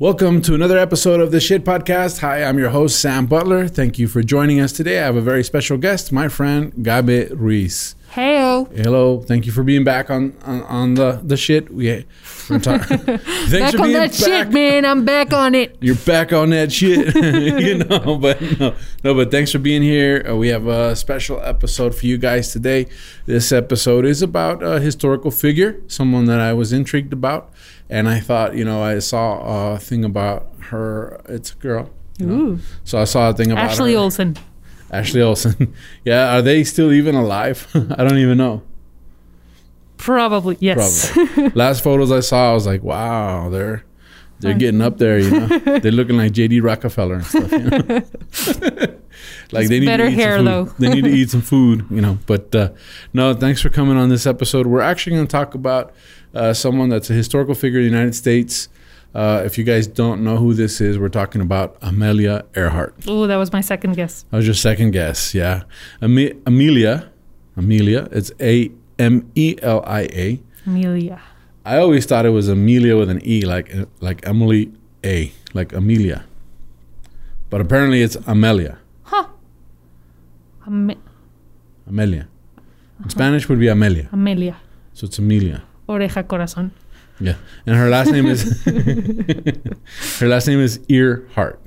Welcome 0.00 0.42
to 0.42 0.54
another 0.56 0.76
episode 0.76 1.20
of 1.20 1.30
the 1.30 1.38
Shit 1.38 1.64
Podcast. 1.64 2.18
Hi, 2.18 2.42
I'm 2.42 2.58
your 2.58 2.70
host, 2.70 3.00
Sam 3.00 3.26
Butler. 3.26 3.68
Thank 3.68 3.96
you 3.96 4.08
for 4.08 4.24
joining 4.24 4.58
us 4.58 4.72
today. 4.72 4.98
I 4.98 5.04
have 5.04 5.14
a 5.14 5.20
very 5.20 5.44
special 5.44 5.78
guest, 5.78 6.10
my 6.10 6.26
friend 6.26 6.72
Gabe 6.82 7.30
Ruiz. 7.30 7.94
Heyo. 8.12 8.33
Hello, 8.44 9.20
thank 9.20 9.46
you 9.46 9.52
for 9.52 9.62
being 9.62 9.84
back 9.84 10.10
on 10.10 10.34
on, 10.44 10.62
on 10.64 10.94
the 10.94 11.20
the 11.24 11.36
shit. 11.36 11.72
We 11.72 12.04
we're 12.50 12.58
talking. 12.58 12.98
Thanks 12.98 13.50
Back 13.52 13.72
for 13.72 13.80
on 13.80 13.86
being 13.88 13.92
that 13.94 14.10
back. 14.10 14.12
shit, 14.12 14.50
man. 14.52 14.84
I'm 14.84 15.04
back 15.06 15.32
on 15.32 15.54
it. 15.54 15.76
You're 15.80 15.94
back 15.96 16.30
on 16.32 16.50
that 16.50 16.70
shit, 16.72 17.14
you 17.62 17.78
know. 17.78 18.18
But 18.18 18.40
no, 18.60 18.74
no. 19.02 19.14
But 19.14 19.30
thanks 19.30 19.50
for 19.50 19.58
being 19.58 19.80
here. 19.82 20.26
Uh, 20.28 20.36
we 20.36 20.48
have 20.48 20.66
a 20.66 20.94
special 20.94 21.40
episode 21.40 21.94
for 21.94 22.04
you 22.06 22.18
guys 22.18 22.52
today. 22.52 22.86
This 23.24 23.50
episode 23.50 24.04
is 24.04 24.20
about 24.20 24.62
a 24.62 24.78
historical 24.78 25.30
figure, 25.30 25.80
someone 25.88 26.26
that 26.26 26.40
I 26.40 26.52
was 26.52 26.70
intrigued 26.72 27.14
about, 27.14 27.50
and 27.88 28.08
I 28.10 28.20
thought, 28.20 28.54
you 28.54 28.64
know, 28.64 28.82
I 28.82 28.98
saw 28.98 29.72
a 29.74 29.78
thing 29.78 30.04
about 30.04 30.48
her. 30.70 31.20
It's 31.28 31.52
a 31.52 31.56
girl. 31.56 31.88
you 32.18 32.26
know. 32.26 32.34
Ooh. 32.34 32.58
So 32.84 32.98
I 33.00 33.04
saw 33.04 33.30
a 33.30 33.32
thing 33.32 33.52
about 33.52 33.70
Ashley 33.70 33.94
her. 33.94 34.00
Olsen. 34.00 34.36
Ashley 34.90 35.22
Olsen. 35.22 35.74
yeah, 36.04 36.36
are 36.36 36.42
they 36.42 36.64
still 36.64 36.92
even 36.92 37.14
alive? 37.14 37.66
I 37.74 38.04
don't 38.04 38.18
even 38.18 38.38
know. 38.38 38.62
Probably. 39.96 40.56
Yes. 40.60 41.10
Probably. 41.12 41.48
Last 41.54 41.82
photos 41.82 42.12
I 42.12 42.20
saw, 42.20 42.50
I 42.50 42.54
was 42.54 42.66
like, 42.66 42.82
wow, 42.82 43.48
they're 43.48 43.84
they're 44.40 44.54
getting 44.54 44.82
up 44.82 44.98
there, 44.98 45.18
you 45.18 45.30
know. 45.30 45.46
they're 45.58 45.90
looking 45.92 46.18
like 46.18 46.32
JD 46.32 46.62
Rockefeller 46.62 47.14
and 47.14 47.24
stuff, 47.24 47.50
you 47.52 47.58
know. 47.60 47.78
like 49.52 49.62
Just 49.62 49.70
they 49.70 49.80
need 49.80 49.86
better 49.86 50.04
to 50.06 50.10
eat 50.10 50.14
hair, 50.16 50.36
some 50.36 50.44
food. 50.44 50.46
though. 50.46 50.64
they 50.78 50.88
need 50.90 51.04
to 51.04 51.10
eat 51.10 51.30
some 51.30 51.40
food, 51.40 51.86
you 51.90 52.02
know. 52.02 52.18
But 52.26 52.54
uh, 52.54 52.70
no, 53.14 53.32
thanks 53.32 53.62
for 53.62 53.70
coming 53.70 53.96
on 53.96 54.10
this 54.10 54.26
episode. 54.26 54.66
We're 54.66 54.82
actually 54.82 55.16
going 55.16 55.26
to 55.26 55.32
talk 55.32 55.54
about 55.54 55.94
uh, 56.34 56.52
someone 56.52 56.90
that's 56.90 57.08
a 57.08 57.14
historical 57.14 57.54
figure 57.54 57.80
in 57.80 57.86
the 57.86 57.90
United 57.90 58.14
States. 58.14 58.68
Uh, 59.14 59.42
if 59.44 59.56
you 59.58 59.64
guys 59.64 59.86
don't 59.86 60.24
know 60.24 60.36
who 60.36 60.54
this 60.54 60.80
is, 60.80 60.98
we're 60.98 61.08
talking 61.08 61.40
about 61.40 61.76
Amelia 61.82 62.44
Earhart. 62.56 62.94
Oh, 63.06 63.26
that 63.28 63.36
was 63.36 63.52
my 63.52 63.60
second 63.60 63.94
guess. 63.94 64.24
That 64.30 64.38
was 64.38 64.46
your 64.46 64.54
second 64.56 64.90
guess, 64.90 65.34
yeah. 65.34 65.62
Ame- 66.02 66.42
Amelia, 66.46 67.10
Amelia, 67.56 68.08
it's 68.10 68.32
A 68.40 68.70
M 68.98 69.30
E 69.36 69.56
L 69.62 69.84
I 69.86 70.02
A. 70.12 70.40
Amelia. 70.66 71.20
I 71.64 71.78
always 71.78 72.06
thought 72.06 72.26
it 72.26 72.30
was 72.30 72.48
Amelia 72.48 72.96
with 72.96 73.08
an 73.08 73.20
E, 73.24 73.42
like 73.42 73.72
like 74.00 74.26
Emily 74.26 74.72
A, 75.04 75.32
like 75.54 75.72
Amelia. 75.72 76.24
But 77.50 77.60
apparently 77.60 78.02
it's 78.02 78.16
Amelia. 78.26 78.78
Huh. 79.04 79.26
Ame- 80.66 80.98
Amelia. 81.86 82.26
In 83.02 83.10
Spanish 83.10 83.48
would 83.48 83.60
be 83.60 83.68
Amelia. 83.68 84.08
Amelia. 84.12 84.56
So 84.92 85.06
it's 85.06 85.18
Amelia. 85.18 85.62
Oreja 85.88 86.24
corazón. 86.26 86.72
Yeah. 87.20 87.36
And 87.66 87.76
her 87.76 87.88
last 87.88 88.10
name 88.10 88.26
is 88.26 88.62
her 90.20 90.28
last 90.28 90.46
name 90.46 90.60
is 90.60 90.80
Earhart. 90.88 91.60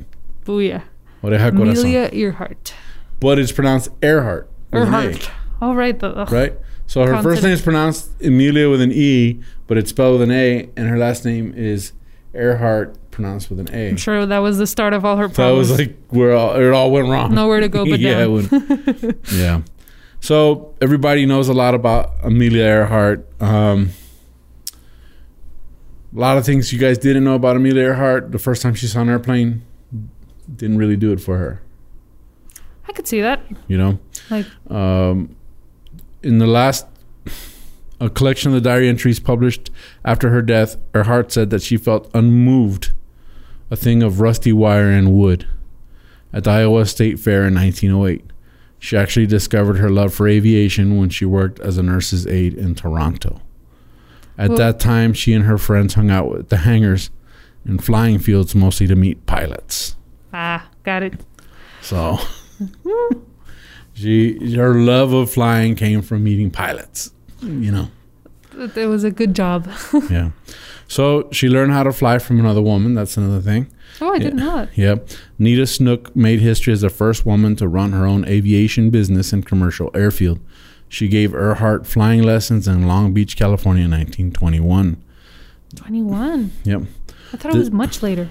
Booyah. 0.45 0.83
Oreja 1.23 1.51
corazón. 1.51 1.71
Amelia 1.71 2.09
Earhart. 2.13 2.73
But 3.19 3.39
it's 3.39 3.51
pronounced 3.51 3.89
Earhart. 4.01 4.49
with 4.71 4.83
an 4.83 4.93
A, 4.93 4.97
Earhart. 5.03 5.31
All 5.61 5.75
right. 5.75 5.97
The, 5.97 6.07
ugh. 6.09 6.31
right? 6.31 6.53
So 6.85 7.05
her 7.05 7.21
first 7.21 7.43
name 7.43 7.51
is 7.51 7.61
pronounced 7.61 8.11
Amelia 8.23 8.69
with 8.69 8.81
an 8.81 8.91
E, 8.93 9.41
but 9.67 9.77
it's 9.77 9.89
spelled 9.89 10.19
with 10.19 10.29
an 10.29 10.35
A, 10.35 10.69
and 10.77 10.87
her 10.87 10.97
last 10.97 11.25
name 11.25 11.53
is 11.55 11.91
Earhart, 12.33 12.95
pronounced 13.11 13.49
with 13.49 13.59
an 13.59 13.67
A. 13.73 13.89
I'm 13.89 13.97
sure 13.97 14.25
that 14.25 14.37
was 14.37 14.57
the 14.57 14.67
start 14.67 14.93
of 14.93 15.03
all 15.03 15.17
her 15.17 15.27
So 15.27 15.33
problems. 15.33 15.69
was 15.69 15.79
like 15.79 15.97
where 16.09 16.33
all, 16.33 16.55
it 16.55 16.71
all 16.71 16.91
went 16.91 17.07
wrong. 17.09 17.33
Nowhere 17.33 17.59
to 17.59 17.67
go 17.67 17.83
but 17.85 17.99
yeah, 18.01 18.19
down. 18.25 19.19
yeah. 19.33 19.61
So 20.21 20.75
everybody 20.81 21.25
knows 21.25 21.49
a 21.49 21.53
lot 21.53 21.73
about 21.73 22.11
Amelia 22.23 22.63
Earhart. 22.63 23.27
Um, 23.41 23.89
a 26.17 26.19
lot 26.19 26.35
of 26.35 26.45
things 26.45 26.73
you 26.73 26.79
guys 26.79 26.97
didn't 26.97 27.23
know 27.23 27.35
about 27.35 27.55
Amelia 27.55 27.83
Earhart. 27.83 28.31
The 28.31 28.39
first 28.39 28.63
time 28.63 28.73
she 28.73 28.87
saw 28.87 29.01
an 29.01 29.09
airplane 29.09 29.61
didn't 30.53 30.79
really 30.79 30.97
do 30.97 31.11
it 31.11 31.21
for 31.21 31.37
her. 31.37 31.61
I 32.87 32.91
could 32.91 33.07
see 33.07 33.21
that. 33.21 33.39
You 33.67 33.77
know, 33.77 33.99
Like, 34.31 34.47
um, 34.71 35.35
in 36.23 36.39
the 36.39 36.47
last 36.47 36.87
a 37.99 38.09
collection 38.09 38.49
of 38.49 38.55
the 38.55 38.67
diary 38.67 38.89
entries 38.89 39.19
published 39.19 39.69
after 40.03 40.29
her 40.31 40.41
death, 40.41 40.77
Earhart 40.95 41.31
said 41.31 41.51
that 41.51 41.61
she 41.61 41.77
felt 41.77 42.09
unmoved, 42.15 42.93
a 43.69 43.75
thing 43.75 44.01
of 44.01 44.19
rusty 44.19 44.51
wire 44.51 44.89
and 44.89 45.13
wood, 45.13 45.45
at 46.33 46.45
the 46.45 46.49
Iowa 46.49 46.87
State 46.87 47.19
Fair 47.19 47.45
in 47.45 47.53
1908. 47.53 48.25
She 48.79 48.97
actually 48.97 49.27
discovered 49.27 49.77
her 49.77 49.89
love 49.89 50.15
for 50.15 50.27
aviation 50.27 50.97
when 50.97 51.09
she 51.09 51.25
worked 51.25 51.59
as 51.59 51.77
a 51.77 51.83
nurse's 51.83 52.25
aide 52.25 52.55
in 52.55 52.73
Toronto. 52.73 53.41
At 54.37 54.49
Well- 54.49 54.57
that 54.59 54.79
time, 54.79 55.13
she 55.13 55.33
and 55.33 55.45
her 55.45 55.57
friends 55.57 55.95
hung 55.95 56.09
out 56.11 56.35
at 56.37 56.49
the 56.49 56.57
hangars 56.57 57.09
and 57.65 57.83
flying 57.83 58.19
fields 58.19 58.53
mostly 58.55 58.87
to 58.87 58.95
meet 58.95 59.25
pilots. 59.25 59.95
ah, 60.33 60.67
got 60.83 61.03
it. 61.03 61.13
So 61.81 62.19
she 63.93 64.55
her 64.55 64.73
love 64.75 65.13
of 65.13 65.31
flying 65.31 65.75
came 65.75 66.01
from 66.01 66.23
meeting 66.23 66.51
pilots. 66.51 67.11
You 67.41 67.71
know. 67.71 67.87
It 68.75 68.87
was 68.87 69.03
a 69.03 69.11
good 69.11 69.35
job. 69.35 69.69
Yeah. 70.09 70.31
So 70.89 71.27
she 71.31 71.49
learned 71.49 71.73
how 71.73 71.83
to 71.83 71.91
fly 71.91 72.17
from 72.17 72.39
another 72.39 72.61
woman. 72.61 72.93
That's 72.95 73.17
another 73.17 73.41
thing. 73.41 73.67
Oh, 73.99 74.13
I 74.13 74.19
didn't 74.19 74.37
know 74.37 74.55
that. 74.55 74.77
Yep. 74.77 75.09
Neta 75.37 75.67
Snook 75.67 76.15
made 76.15 76.39
history 76.39 76.71
as 76.71 76.79
the 76.81 76.89
first 76.89 77.25
woman 77.25 77.55
to 77.57 77.67
run 77.67 77.91
her 77.91 78.05
own 78.05 78.23
aviation 78.25 78.89
business 78.89 79.33
and 79.33 79.45
commercial 79.45 79.91
airfield. 79.93 80.39
She 80.89 81.07
gave 81.07 81.33
Earhart 81.33 81.85
flying 81.85 82.23
lessons 82.23 82.67
in 82.67 82.87
Long 82.87 83.13
Beach, 83.13 83.35
California 83.35 83.83
in 83.85 83.91
1921. 83.91 85.03
21. 85.75 86.51
Yep. 86.63 86.81
I 87.33 87.37
thought 87.37 87.51
The- 87.51 87.57
it 87.57 87.59
was 87.59 87.71
much 87.71 88.01
later. 88.01 88.29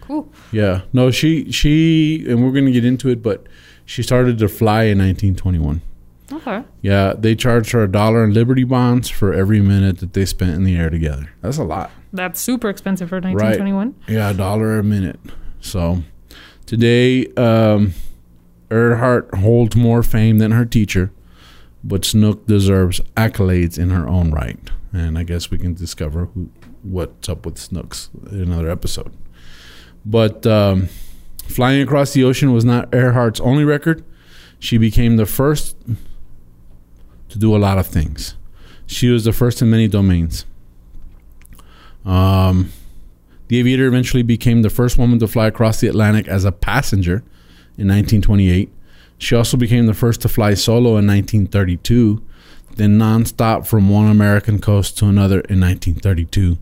Cool. 0.00 0.32
Yeah. 0.52 0.82
No, 0.92 1.10
she 1.10 1.50
she 1.52 2.24
and 2.28 2.42
we're 2.42 2.52
going 2.52 2.64
to 2.66 2.72
get 2.72 2.84
into 2.84 3.08
it, 3.10 3.22
but 3.22 3.46
she 3.84 4.02
started 4.02 4.38
to 4.38 4.48
fly 4.48 4.84
in 4.84 4.98
1921. 4.98 5.82
Okay. 6.30 6.62
Yeah, 6.82 7.14
they 7.18 7.34
charged 7.34 7.72
her 7.72 7.82
a 7.84 7.90
dollar 7.90 8.22
in 8.24 8.32
Liberty 8.34 8.64
bonds 8.64 9.08
for 9.08 9.32
every 9.32 9.60
minute 9.60 9.98
that 9.98 10.12
they 10.12 10.26
spent 10.26 10.52
in 10.54 10.64
the 10.64 10.76
air 10.76 10.90
together. 10.90 11.30
That's 11.40 11.56
a 11.58 11.64
lot. 11.64 11.90
That's 12.12 12.38
super 12.40 12.68
expensive 12.68 13.08
for 13.08 13.16
1921. 13.20 13.94
Yeah, 14.08 14.30
a 14.30 14.34
dollar 14.34 14.78
a 14.78 14.82
minute. 14.84 15.18
So 15.60 16.02
today, 16.66 17.26
um, 17.34 17.94
Earhart 18.70 19.34
holds 19.36 19.74
more 19.76 20.02
fame 20.02 20.38
than 20.38 20.50
her 20.52 20.64
teacher, 20.66 21.10
but 21.84 22.04
Snook 22.04 22.46
deserves 22.46 23.00
accolades 23.16 23.78
in 23.78 23.90
her 23.90 24.08
own 24.08 24.30
right. 24.30 24.58
And 24.92 25.18
I 25.18 25.22
guess 25.22 25.50
we 25.50 25.58
can 25.58 25.74
discover 25.74 26.26
who, 26.26 26.50
what's 26.82 27.28
up 27.28 27.44
with 27.44 27.58
Snooks 27.58 28.10
in 28.30 28.42
another 28.42 28.70
episode. 28.70 29.14
But 30.04 30.46
um, 30.46 30.88
flying 31.46 31.82
across 31.82 32.12
the 32.12 32.24
ocean 32.24 32.52
was 32.52 32.64
not 32.64 32.90
Earhart's 32.90 33.40
only 33.40 33.64
record. 33.64 34.04
She 34.58 34.78
became 34.78 35.16
the 35.16 35.26
first 35.26 35.76
to 37.28 37.38
do 37.38 37.54
a 37.54 37.58
lot 37.58 37.78
of 37.78 37.86
things. 37.86 38.34
She 38.86 39.08
was 39.08 39.24
the 39.24 39.32
first 39.32 39.60
in 39.60 39.70
many 39.70 39.86
domains. 39.86 40.46
Um, 42.04 42.72
the 43.48 43.58
aviator 43.58 43.86
eventually 43.86 44.22
became 44.22 44.62
the 44.62 44.70
first 44.70 44.96
woman 44.98 45.18
to 45.18 45.28
fly 45.28 45.46
across 45.46 45.80
the 45.80 45.88
Atlantic 45.88 46.26
as 46.26 46.44
a 46.44 46.52
passenger 46.52 47.22
in 47.76 47.86
1928. 47.88 48.70
She 49.18 49.34
also 49.34 49.56
became 49.56 49.86
the 49.86 49.94
first 49.94 50.20
to 50.22 50.28
fly 50.28 50.54
solo 50.54 50.96
in 50.96 51.06
1932, 51.06 52.22
then 52.76 52.98
nonstop 52.98 53.66
from 53.66 53.88
one 53.88 54.08
American 54.08 54.60
coast 54.60 54.96
to 54.98 55.06
another 55.06 55.40
in 55.40 55.60
1932. 55.60 56.58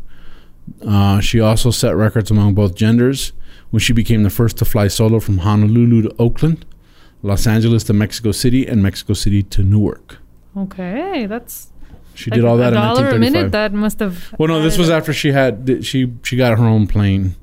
Uh, 0.87 1.21
she 1.21 1.39
also 1.39 1.71
set 1.71 1.95
records 1.95 2.31
among 2.31 2.55
both 2.55 2.75
genders 2.75 3.33
when 3.71 3.81
she 3.81 3.93
became 3.93 4.23
the 4.23 4.31
first 4.31 4.57
to 4.59 4.65
fly 4.65 4.89
solo 4.89 5.21
from 5.21 5.39
Honolulu 5.39 6.03
to 6.03 6.15
Oakland, 6.19 6.65
Los 7.23 7.47
Angeles 7.47 7.85
to 7.85 7.93
Mexico 7.93 8.33
City, 8.33 8.67
and 8.67 8.83
Mexico 8.83 9.13
City 9.13 9.43
to 9.43 9.63
Newark. 9.63 10.19
Okay, 10.57 11.27
that's 11.27 11.71
She 12.15 12.31
like 12.31 12.39
did 12.39 12.45
all 12.47 12.57
that 12.57 12.73
a 12.73 12.77
in 12.77 12.83
dollar 12.83 13.09
a 13.11 13.19
minute. 13.19 13.53
That 13.53 13.73
must 13.75 13.99
have. 14.01 14.35
Well, 14.39 14.49
no, 14.49 14.63
this 14.63 14.79
was 14.79 14.89
after 14.91 15.13
she 15.13 15.33
had 15.33 15.85
she 15.85 16.13
she 16.23 16.37
got 16.37 16.59
her 16.59 16.65
own 16.65 16.87
plane. 16.87 17.37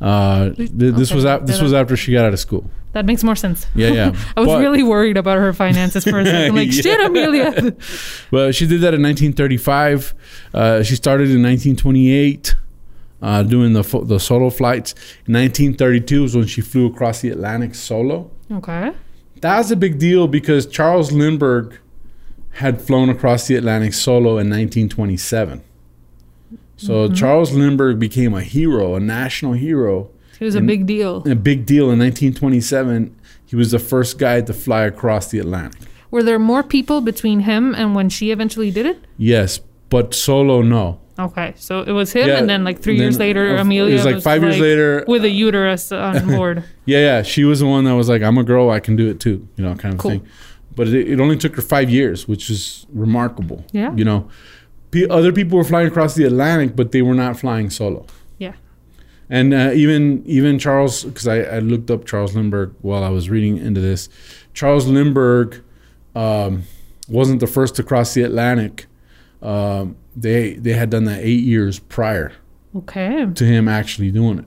Uh, 0.00 0.50
th- 0.50 0.70
this 0.76 1.10
Okay, 1.10 1.14
was 1.16 1.24
a- 1.24 1.40
this 1.44 1.60
was 1.60 1.72
after 1.74 1.96
she 1.96 2.12
got 2.12 2.24
out 2.24 2.32
of 2.32 2.40
school. 2.40 2.70
That 2.92 3.06
makes 3.06 3.22
more 3.22 3.36
sense. 3.36 3.66
Yeah, 3.74 3.88
yeah. 3.92 4.16
I 4.36 4.40
was 4.40 4.48
But- 4.48 4.60
really 4.60 4.82
worried 4.82 5.16
about 5.16 5.38
her 5.38 5.52
finances 5.52 6.04
for 6.04 6.18
a 6.20 6.24
second. 6.24 6.56
Like, 6.56 6.68
Yeah. 6.74 6.82
shit, 6.82 7.00
Amelia. 7.00 7.76
Well, 8.32 8.50
she 8.52 8.66
did 8.66 8.80
that 8.80 8.94
in 8.94 9.02
1935. 9.02 10.14
Uh, 10.54 10.82
she 10.82 10.96
started 10.96 11.30
in 11.30 11.42
1928 11.42 12.54
uh, 13.22 13.42
doing 13.42 13.74
the 13.74 13.84
fo- 13.84 14.02
the 14.04 14.18
solo 14.18 14.48
flights. 14.50 14.92
In 15.26 15.34
1932 15.34 16.22
was 16.22 16.34
when 16.36 16.46
she 16.46 16.62
flew 16.62 16.86
across 16.86 17.20
the 17.20 17.28
Atlantic 17.30 17.74
solo. 17.74 18.30
okay. 18.50 18.92
that 19.42 19.58
was 19.58 19.70
a 19.70 19.76
big 19.76 19.98
deal 19.98 20.26
because 20.26 20.66
Charles 20.66 21.12
Lindbergh 21.12 21.78
had 22.54 22.80
flown 22.80 23.08
across 23.10 23.46
the 23.46 23.54
Atlantic 23.56 23.92
solo 23.94 24.30
in 24.38 24.48
1927. 24.50 25.62
So 26.80 26.92
Mm-hmm. 27.06 27.14
Charles 27.14 27.52
Lindbergh 27.52 27.98
became 27.98 28.32
a 28.34 28.40
hero, 28.42 28.94
a 28.94 29.00
national 29.00 29.52
hero, 29.52 30.08
It 30.40 30.44
was 30.44 30.54
a 30.54 30.60
big 30.62 30.86
deal. 30.86 31.22
a 31.26 31.34
big 31.34 31.66
deal 31.66 31.90
in 31.90 31.98
1927. 31.98 33.14
He 33.44 33.56
was 33.56 33.70
the 33.72 33.78
first 33.78 34.18
guy 34.18 34.40
to 34.40 34.52
fly 34.52 34.82
across 34.84 35.28
the 35.28 35.38
Atlantic. 35.40 35.82
Were 36.10 36.22
there 36.22 36.38
more 36.38 36.62
people 36.62 37.00
between 37.00 37.40
him 37.40 37.74
and 37.74 37.94
when 37.94 38.08
she 38.08 38.30
eventually 38.30 38.70
did 38.70 38.86
it? 38.86 38.98
Yes, 39.18 39.60
but 39.90 40.14
solo, 40.14 40.62
no. 40.62 41.00
Okay, 41.18 41.52
so 41.56 41.82
it 41.82 41.92
was 41.92 42.12
him, 42.12 42.28
Yeah, 42.28 42.38
and 42.38 42.48
then 42.48 42.64
like 42.64 42.80
three 42.80 42.94
then, 42.96 43.02
years 43.02 43.18
later, 43.18 43.58
uh, 43.58 43.60
Amelia 43.60 43.90
It 43.92 43.96
was 43.96 44.04
like 44.06 44.22
five 44.22 44.42
years 44.42 44.58
later. 44.58 45.04
with 45.06 45.22
a 45.24 45.28
uterus 45.28 45.92
on 45.92 46.26
board. 46.34 46.64
Yeah, 46.86 46.98
yeah. 47.00 47.22
She 47.22 47.44
was 47.44 47.60
the 47.60 47.66
one 47.66 47.84
that 47.84 47.94
was 47.94 48.08
like, 48.08 48.22
"I'm 48.22 48.38
a 48.38 48.42
girl, 48.44 48.70
I 48.70 48.80
can 48.80 48.96
do 48.96 49.06
it 49.10 49.20
too," 49.20 49.46
you 49.56 49.62
know, 49.64 49.74
kind 49.74 49.92
of 49.94 50.00
Cool. 50.00 50.12
thing. 50.12 50.22
But 50.74 50.88
it, 50.88 51.10
it 51.10 51.20
only 51.20 51.36
took 51.36 51.56
her 51.56 51.62
five 51.62 51.90
years, 51.90 52.26
which 52.26 52.48
is 52.48 52.86
remarkable. 52.94 53.66
Yeah. 53.72 53.94
You 53.94 54.04
know, 54.06 54.30
P- 54.90 55.08
other 55.08 55.32
people 55.32 55.56
were 55.58 55.64
flying 55.64 55.88
across 55.88 56.14
the 56.14 56.24
Atlantic, 56.24 56.74
but 56.76 56.92
they 56.92 57.02
were 57.02 57.14
not 57.14 57.38
flying 57.38 57.70
solo. 57.70 58.06
Yeah. 58.38 58.54
And 59.28 59.54
uh, 59.54 59.70
even 59.74 60.22
even 60.26 60.58
Charles, 60.58 61.04
because 61.04 61.28
I, 61.28 61.38
I 61.42 61.58
looked 61.60 61.90
up 61.90 62.04
Charles 62.04 62.34
Lindbergh 62.34 62.74
while 62.82 63.04
I 63.04 63.08
was 63.10 63.30
reading 63.30 63.56
into 63.58 63.80
this. 63.80 64.08
Charles 64.54 64.86
Lindbergh 64.86 65.62
um, 66.16 66.64
wasn't 67.08 67.40
the 67.40 67.46
first 67.46 67.76
to 67.76 67.82
cross 67.82 68.14
the 68.14 68.22
Atlantic. 68.22 68.86
Um, 69.42 69.96
they 70.16 70.54
they 70.54 70.72
had 70.72 70.90
done 70.90 71.04
that 71.04 71.20
eight 71.20 71.44
years 71.44 71.78
prior 71.78 72.32
Okay. 72.76 73.26
to 73.34 73.44
him 73.44 73.68
actually 73.68 74.10
doing 74.10 74.38
it, 74.40 74.46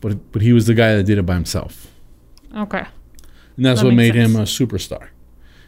but 0.00 0.32
but 0.32 0.42
he 0.42 0.52
was 0.52 0.66
the 0.66 0.74
guy 0.74 0.94
that 0.94 1.04
did 1.04 1.16
it 1.18 1.24
by 1.26 1.34
himself. 1.34 1.90
Okay. 2.54 2.86
And 3.56 3.64
that's 3.66 3.80
That 3.80 3.86
what 3.86 3.94
made 3.94 4.14
makes 4.14 4.30
him 4.30 4.36
a 4.36 4.44
superstar. 4.44 5.08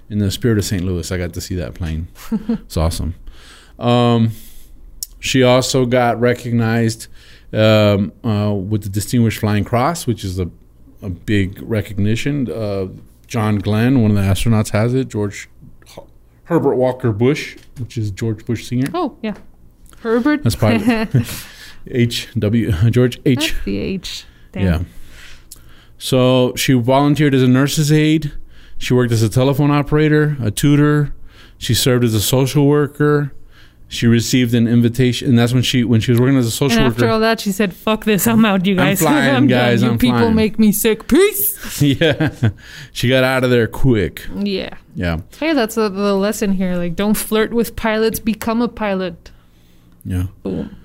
In 0.08 0.18
the 0.18 0.30
spirit 0.30 0.58
of 0.58 0.64
St. 0.64 0.82
Louis, 0.84 1.10
I 1.12 1.18
got 1.18 1.32
to 1.34 1.40
see 1.40 1.54
that 1.56 1.74
plane. 1.74 2.08
it's 2.48 2.76
awesome. 2.76 3.14
Um, 3.80 4.32
she 5.18 5.42
also 5.42 5.86
got 5.86 6.20
recognized 6.20 7.08
um, 7.52 8.12
uh, 8.24 8.52
with 8.54 8.82
the 8.82 8.88
Distinguished 8.88 9.38
Flying 9.38 9.64
Cross, 9.64 10.06
which 10.06 10.24
is 10.24 10.38
a, 10.38 10.50
a 11.02 11.10
big 11.10 11.60
recognition. 11.62 12.50
Uh, 12.50 12.88
John 13.26 13.58
Glenn, 13.58 14.02
one 14.02 14.10
of 14.10 14.16
the 14.16 14.22
astronauts, 14.22 14.70
has 14.70 14.94
it. 14.94 15.08
George 15.08 15.48
Herbert 16.44 16.74
Walker 16.74 17.12
Bush, 17.12 17.56
which 17.78 17.96
is 17.96 18.10
George 18.10 18.44
Bush 18.44 18.66
Sr. 18.66 18.88
Oh 18.92 19.16
yeah. 19.22 19.34
Herbert. 20.00 20.42
That's 20.42 20.56
pilot. 20.56 21.08
H 21.86 22.28
W 22.38 22.72
George 22.90 23.20
H. 23.24 23.52
That's 23.52 23.64
the 23.64 23.78
H. 23.78 24.24
Damn. 24.52 24.64
Yeah. 24.64 24.82
So 25.98 26.54
she 26.56 26.72
volunteered 26.72 27.34
as 27.34 27.42
a 27.42 27.48
nurse's 27.48 27.92
aide. 27.92 28.32
She 28.78 28.94
worked 28.94 29.12
as 29.12 29.22
a 29.22 29.28
telephone 29.28 29.70
operator, 29.70 30.36
a 30.40 30.50
tutor. 30.50 31.14
She 31.58 31.74
served 31.74 32.02
as 32.04 32.14
a 32.14 32.20
social 32.20 32.66
worker. 32.66 33.32
She 33.92 34.06
received 34.06 34.54
an 34.54 34.68
invitation, 34.68 35.28
and 35.28 35.36
that's 35.38 35.52
when 35.52 35.64
she 35.64 35.82
when 35.82 36.00
she 36.00 36.12
was 36.12 36.20
working 36.20 36.36
as 36.38 36.46
a 36.46 36.50
social 36.52 36.78
And 36.78 36.86
after 36.86 37.02
worker. 37.06 37.12
all 37.12 37.20
that, 37.20 37.40
she 37.40 37.50
said, 37.50 37.74
"Fuck 37.74 38.04
this, 38.04 38.24
I'm 38.28 38.44
out, 38.44 38.64
you 38.64 38.76
guys. 38.76 39.02
I'm 39.02 39.08
flying, 39.08 39.32
done. 39.34 39.46
guys, 39.48 39.82
You 39.82 39.90
I'm 39.90 39.98
people 39.98 40.18
flying." 40.20 40.34
make 40.36 40.58
me 40.60 40.70
sick. 40.70 41.08
Peace." 41.08 41.82
yeah, 41.82 42.50
she 42.92 43.08
got 43.08 43.24
out 43.24 43.42
of 43.42 43.50
there 43.50 43.66
quick. 43.66 44.24
Yeah. 44.36 44.76
Yeah, 44.94 45.20
Hey, 45.38 45.52
that's 45.54 45.74
the, 45.74 45.88
the 45.88 46.14
lesson 46.14 46.52
here. 46.52 46.76
Like, 46.76 46.94
don't 46.96 47.14
flirt 47.14 47.52
with 47.52 47.74
pilots. 47.76 48.20
Become 48.20 48.62
a 48.62 48.68
pilot. 48.68 49.30
yeah. 50.04 50.26
Boom. 50.44 50.76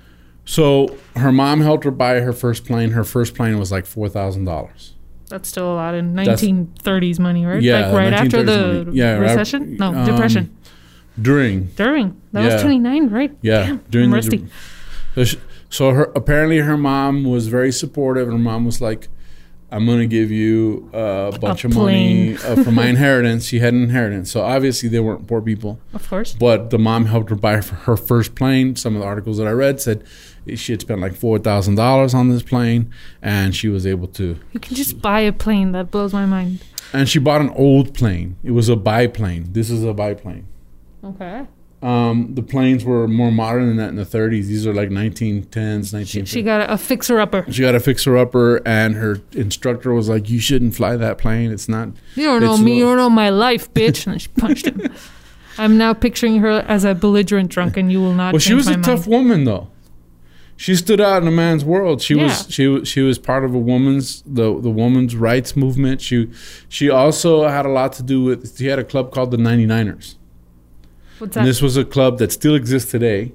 So 0.44 0.96
her 1.16 1.32
mom 1.32 1.60
helped 1.60 1.84
her 1.84 1.90
buy 1.90 2.20
her 2.20 2.32
first 2.32 2.64
plane. 2.64 2.90
Her 2.90 3.04
first 3.04 3.34
plane 3.34 3.58
was 3.58 3.70
like 3.72 3.86
four 3.86 4.08
thousand 4.08 4.44
dollars. 4.46 4.94
That's 5.28 5.48
still 5.48 5.72
a 5.72 5.74
lot 5.74 5.94
in 5.94 6.14
That's- 6.14 6.40
1930s 6.40 7.18
money, 7.18 7.44
right? 7.46 7.60
Yeah, 7.60 7.86
like 7.90 7.94
right 7.96 8.12
after 8.12 8.42
the 8.44 8.84
money. 8.84 8.96
Yeah, 8.98 9.14
right- 9.14 9.22
recession. 9.22 9.76
No, 9.76 9.92
um, 9.92 10.06
depression. 10.06 10.55
During 11.20 11.66
During 11.76 12.20
that 12.32 12.44
yeah. 12.44 12.52
was 12.54 12.62
29, 12.62 13.08
right? 13.08 13.36
Yeah, 13.40 13.66
Damn, 13.66 13.76
during 13.90 14.12
I'm 14.12 14.20
the 14.20 14.38
rusty. 15.16 15.40
So, 15.68 15.90
her 15.92 16.04
apparently 16.14 16.58
her 16.58 16.76
mom 16.76 17.24
was 17.24 17.48
very 17.48 17.72
supportive. 17.72 18.28
Her 18.28 18.38
mom 18.38 18.64
was 18.64 18.80
like, 18.80 19.08
"I'm 19.70 19.84
going 19.84 19.98
to 19.98 20.06
give 20.06 20.30
you 20.30 20.88
a 20.92 21.36
bunch 21.40 21.64
of 21.64 21.74
money 21.74 22.36
uh, 22.36 22.62
for 22.62 22.70
my 22.70 22.86
inheritance." 22.94 23.46
She 23.46 23.58
had 23.58 23.74
an 23.74 23.82
inheritance, 23.82 24.30
so 24.30 24.42
obviously 24.42 24.88
they 24.88 25.00
weren't 25.00 25.26
poor 25.26 25.42
people. 25.42 25.80
Of 25.92 26.08
course. 26.08 26.34
But 26.34 26.70
the 26.70 26.78
mom 26.78 27.06
helped 27.06 27.30
her 27.30 27.36
buy 27.36 27.56
her 27.56 27.62
her 27.62 27.96
first 27.96 28.34
plane. 28.34 28.76
Some 28.76 28.94
of 28.94 29.00
the 29.00 29.06
articles 29.06 29.38
that 29.38 29.46
I 29.46 29.52
read 29.52 29.80
said 29.80 30.04
she 30.54 30.72
had 30.72 30.82
spent 30.82 31.00
like 31.00 31.14
four 31.14 31.38
thousand 31.38 31.74
dollars 31.74 32.14
on 32.14 32.28
this 32.28 32.42
plane, 32.42 32.92
and 33.20 33.54
she 33.56 33.68
was 33.68 33.86
able 33.86 34.06
to. 34.08 34.38
You 34.52 34.60
can 34.60 34.76
just 34.76 35.02
buy 35.02 35.20
a 35.20 35.32
plane. 35.32 35.72
That 35.72 35.90
blows 35.90 36.12
my 36.12 36.26
mind. 36.26 36.60
And 36.92 37.08
she 37.08 37.18
bought 37.18 37.40
an 37.40 37.50
old 37.50 37.92
plane. 37.92 38.36
It 38.44 38.52
was 38.52 38.68
a 38.68 38.76
biplane. 38.76 39.52
This 39.52 39.70
is 39.70 39.82
a 39.82 39.92
biplane. 39.92 40.46
Okay. 41.04 41.46
Um, 41.82 42.34
the 42.34 42.42
planes 42.42 42.84
were 42.84 43.06
more 43.06 43.30
modern 43.30 43.66
than 43.68 43.76
that 43.76 43.90
in 43.90 43.96
the 43.96 44.04
30s. 44.04 44.46
These 44.46 44.66
are 44.66 44.72
like 44.72 44.88
1910s, 44.88 45.50
1950s. 45.92 46.06
She, 46.08 46.24
she 46.24 46.42
got 46.42 46.62
a, 46.62 46.72
a 46.72 46.78
fixer 46.78 47.20
upper. 47.20 47.44
She 47.52 47.62
got 47.62 47.74
a 47.74 47.80
fixer 47.80 48.16
upper, 48.16 48.66
and 48.66 48.94
her 48.96 49.20
instructor 49.32 49.92
was 49.92 50.08
like, 50.08 50.28
"You 50.30 50.40
shouldn't 50.40 50.74
fly 50.74 50.96
that 50.96 51.18
plane. 51.18 51.52
It's 51.52 51.68
not." 51.68 51.90
You 52.14 52.24
don't 52.24 52.40
know 52.42 52.56
me. 52.56 52.78
You 52.78 52.84
don't 52.86 52.96
know 52.96 53.10
my 53.10 53.28
life, 53.28 53.72
bitch. 53.74 54.06
And 54.06 54.20
she 54.20 54.28
punched 54.28 54.66
him. 54.66 54.90
I'm 55.58 55.76
now 55.78 55.92
picturing 55.94 56.38
her 56.38 56.64
as 56.66 56.84
a 56.84 56.94
belligerent 56.94 57.50
drunk, 57.50 57.76
and 57.76 57.92
you 57.92 58.00
will 58.00 58.14
not. 58.14 58.32
Well, 58.32 58.40
she 58.40 58.54
was 58.54 58.66
a 58.68 58.76
tough 58.78 59.06
woman, 59.06 59.44
though. 59.44 59.68
She 60.58 60.74
stood 60.74 61.02
out 61.02 61.20
in 61.20 61.28
a 61.28 61.32
man's 61.32 61.62
world. 61.64 62.00
She 62.00 62.14
Yeah. 62.16 62.24
was 62.24 62.46
she 62.48 62.66
was 62.66 62.88
she 62.88 63.02
was 63.02 63.18
part 63.18 63.44
of 63.44 63.54
a 63.54 63.58
woman's 63.58 64.22
the 64.26 64.58
the 64.58 64.70
woman's 64.70 65.14
rights 65.14 65.54
movement. 65.54 66.00
She 66.00 66.30
she 66.70 66.88
also 66.88 67.46
had 67.46 67.66
a 67.66 67.68
lot 67.68 67.92
to 67.94 68.02
do 68.02 68.24
with. 68.24 68.56
She 68.56 68.66
had 68.66 68.78
a 68.78 68.84
club 68.84 69.12
called 69.12 69.30
the 69.30 69.36
99ers. 69.36 70.14
What's 71.18 71.36
And 71.36 71.46
this 71.46 71.62
was 71.62 71.76
a 71.76 71.84
club 71.84 72.18
that 72.18 72.32
still 72.32 72.54
exists 72.54 72.90
today, 72.90 73.32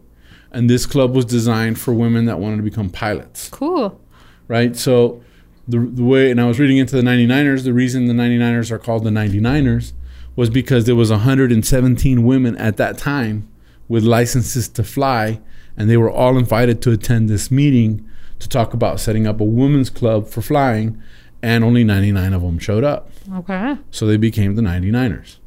and 0.51 0.69
this 0.69 0.86
club 0.86 1.16
was 1.16 1.25
designed 1.25 1.80
for 1.80 1.94
women 1.94 2.25
that 2.25 2.39
wanted 2.39 2.57
to 2.57 2.63
become 2.63 2.89
pilots. 2.89 3.50
cool. 3.50 4.00
right? 4.48 4.75
So 4.75 5.22
the, 5.68 5.80
the 5.80 6.04
way, 6.04 6.31
and 6.31 6.39
I 6.42 6.45
was 6.45 6.60
reading 6.60 6.78
into 6.78 6.95
the 6.95 7.01
99ers, 7.01 7.63
the 7.63 7.74
reason 7.74 8.07
the 8.07 8.13
99ers 8.13 8.72
are 8.72 8.80
called 8.80 9.04
the 9.04 9.10
99ers 9.10 9.94
was 10.36 10.50
because 10.50 10.86
there 10.86 10.95
was 10.95 11.12
117 11.12 12.24
women 12.24 12.57
at 12.57 12.78
that 12.78 12.98
time 12.98 13.48
with 13.88 14.04
licenses 14.04 14.68
to 14.69 14.84
fly, 14.84 15.39
and 15.75 15.89
they 15.89 15.98
were 15.98 16.12
all 16.12 16.38
invited 16.38 16.81
to 16.81 16.92
attend 16.92 17.30
this 17.30 17.51
meeting 17.51 18.07
to 18.39 18.50
talk 18.50 18.74
about 18.74 19.00
setting 19.00 19.27
up 19.27 19.39
a 19.39 19.44
women's 19.44 19.89
club 19.89 20.27
for 20.27 20.42
flying, 20.42 21.01
and 21.42 21.63
only 21.63 21.84
99 21.84 22.34
of 22.34 22.42
them 22.42 22.60
showed 22.60 22.84
up. 22.84 23.10
Okay. 23.34 23.77
So 23.91 24.06
they 24.06 24.17
became 24.17 24.56
the 24.56 24.62
99ers, 24.62 25.38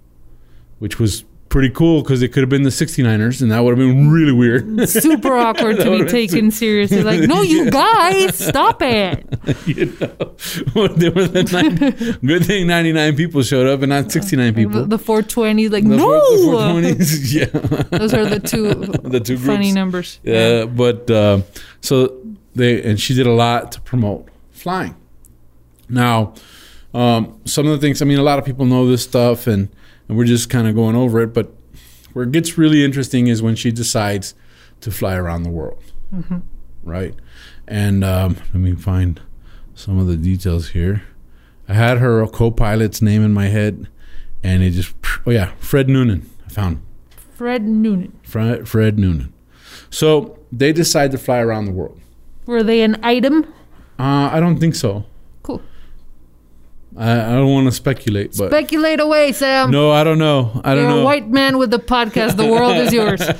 which 0.78 0.98
was 0.98 1.24
pretty 1.54 1.70
cool 1.70 2.02
because 2.02 2.20
it 2.20 2.32
could 2.32 2.40
have 2.42 2.50
been 2.50 2.64
the 2.64 2.68
69ers, 2.68 3.40
and 3.40 3.52
that 3.52 3.60
would 3.60 3.70
have 3.70 3.78
been 3.78 4.10
really 4.10 4.32
weird. 4.32 4.88
Super 4.88 5.34
awkward 5.46 5.76
to 5.76 5.88
be 5.88 6.04
taken 6.04 6.50
seriously. 6.50 7.00
Like, 7.04 7.20
no, 7.28 7.42
you 7.42 7.70
guys, 7.70 8.36
stop 8.36 8.82
it. 8.82 9.24
you 9.64 9.86
know, 10.00 10.88
they 10.88 11.10
were 11.10 11.28
the 11.28 11.44
90, 12.18 12.26
good 12.26 12.44
thing 12.44 12.66
99 12.66 13.14
people 13.14 13.42
showed 13.42 13.68
up 13.68 13.82
and 13.82 13.90
not 13.90 14.10
69 14.10 14.52
people. 14.52 14.80
The, 14.80 14.96
the 14.96 14.98
420, 14.98 15.68
like, 15.68 15.84
The 15.84 15.90
no. 15.90 15.98
four- 16.44 16.80
the 16.80 16.88
420s, 16.96 17.32
yeah, 17.32 17.98
Those 17.98 18.12
are 18.14 18.26
the 18.26 18.40
two 18.40 18.74
the 19.08 19.20
two 19.20 19.36
groups. 19.36 19.46
funny 19.46 19.70
numbers. 19.70 20.18
Yeah, 20.24 20.64
but 20.64 21.08
uh, 21.08 21.42
so 21.80 22.20
they 22.56 22.82
and 22.82 23.00
she 23.00 23.14
did 23.14 23.28
a 23.28 23.32
lot 23.32 23.70
to 23.72 23.80
promote 23.80 24.28
flying. 24.50 24.96
Now, 25.88 26.34
um, 26.92 27.38
some 27.44 27.66
of 27.68 27.72
the 27.72 27.78
things. 27.78 28.02
I 28.02 28.06
mean, 28.06 28.18
a 28.18 28.24
lot 28.24 28.40
of 28.40 28.44
people 28.44 28.66
know 28.66 28.88
this 28.88 29.04
stuff, 29.04 29.46
and 29.46 29.68
and 30.14 30.18
we're 30.18 30.24
just 30.24 30.48
kind 30.48 30.68
of 30.68 30.76
going 30.76 30.94
over 30.94 31.20
it. 31.20 31.34
But 31.34 31.52
where 32.12 32.24
it 32.24 32.30
gets 32.30 32.56
really 32.56 32.84
interesting 32.84 33.26
is 33.26 33.42
when 33.42 33.56
she 33.56 33.72
decides 33.72 34.34
to 34.80 34.92
fly 34.92 35.16
around 35.16 35.42
the 35.42 35.50
world, 35.50 35.82
right? 36.84 37.14
And 37.66 38.04
um, 38.04 38.36
let 38.52 38.54
me 38.54 38.76
find 38.76 39.20
some 39.74 39.98
of 39.98 40.06
the 40.06 40.16
details 40.16 40.68
here. 40.68 41.02
I 41.68 41.74
had 41.74 41.98
her 41.98 42.24
co-pilot's 42.28 43.02
name 43.02 43.24
in 43.24 43.32
my 43.32 43.46
head, 43.46 43.88
and 44.44 44.62
it 44.62 44.70
just 44.70 44.94
oh 45.26 45.32
yeah, 45.32 45.52
Fred 45.58 45.88
Noonan. 45.88 46.30
I 46.46 46.48
found 46.50 46.76
him. 46.76 46.86
Fred 47.34 47.64
Noonan. 47.64 48.16
Fred, 48.22 48.68
Fred 48.68 48.96
Noonan. 48.98 49.32
So 49.90 50.38
they 50.52 50.72
decide 50.72 51.10
to 51.10 51.18
fly 51.18 51.38
around 51.38 51.64
the 51.64 51.72
world. 51.72 52.00
Were 52.46 52.62
they 52.62 52.82
an 52.82 53.02
item? 53.02 53.52
Uh, 53.98 54.30
I 54.30 54.38
don't 54.38 54.58
think 54.58 54.76
so. 54.76 55.06
I, 56.96 57.12
I 57.12 57.32
don't 57.32 57.50
want 57.52 57.66
to 57.66 57.72
speculate, 57.72 58.36
but 58.36 58.50
Speculate 58.50 59.00
away, 59.00 59.32
Sam. 59.32 59.70
no, 59.72 59.90
I 59.90 60.04
don't 60.04 60.18
know. 60.18 60.60
I 60.64 60.74
don't 60.74 60.84
You're 60.84 60.92
know. 60.92 61.00
a 61.00 61.04
white 61.04 61.28
man 61.28 61.58
with 61.58 61.70
the 61.72 61.78
podcast. 61.80 62.36
The 62.36 62.46
world 62.46 62.76
is 62.76 62.92
yours. 62.92 63.20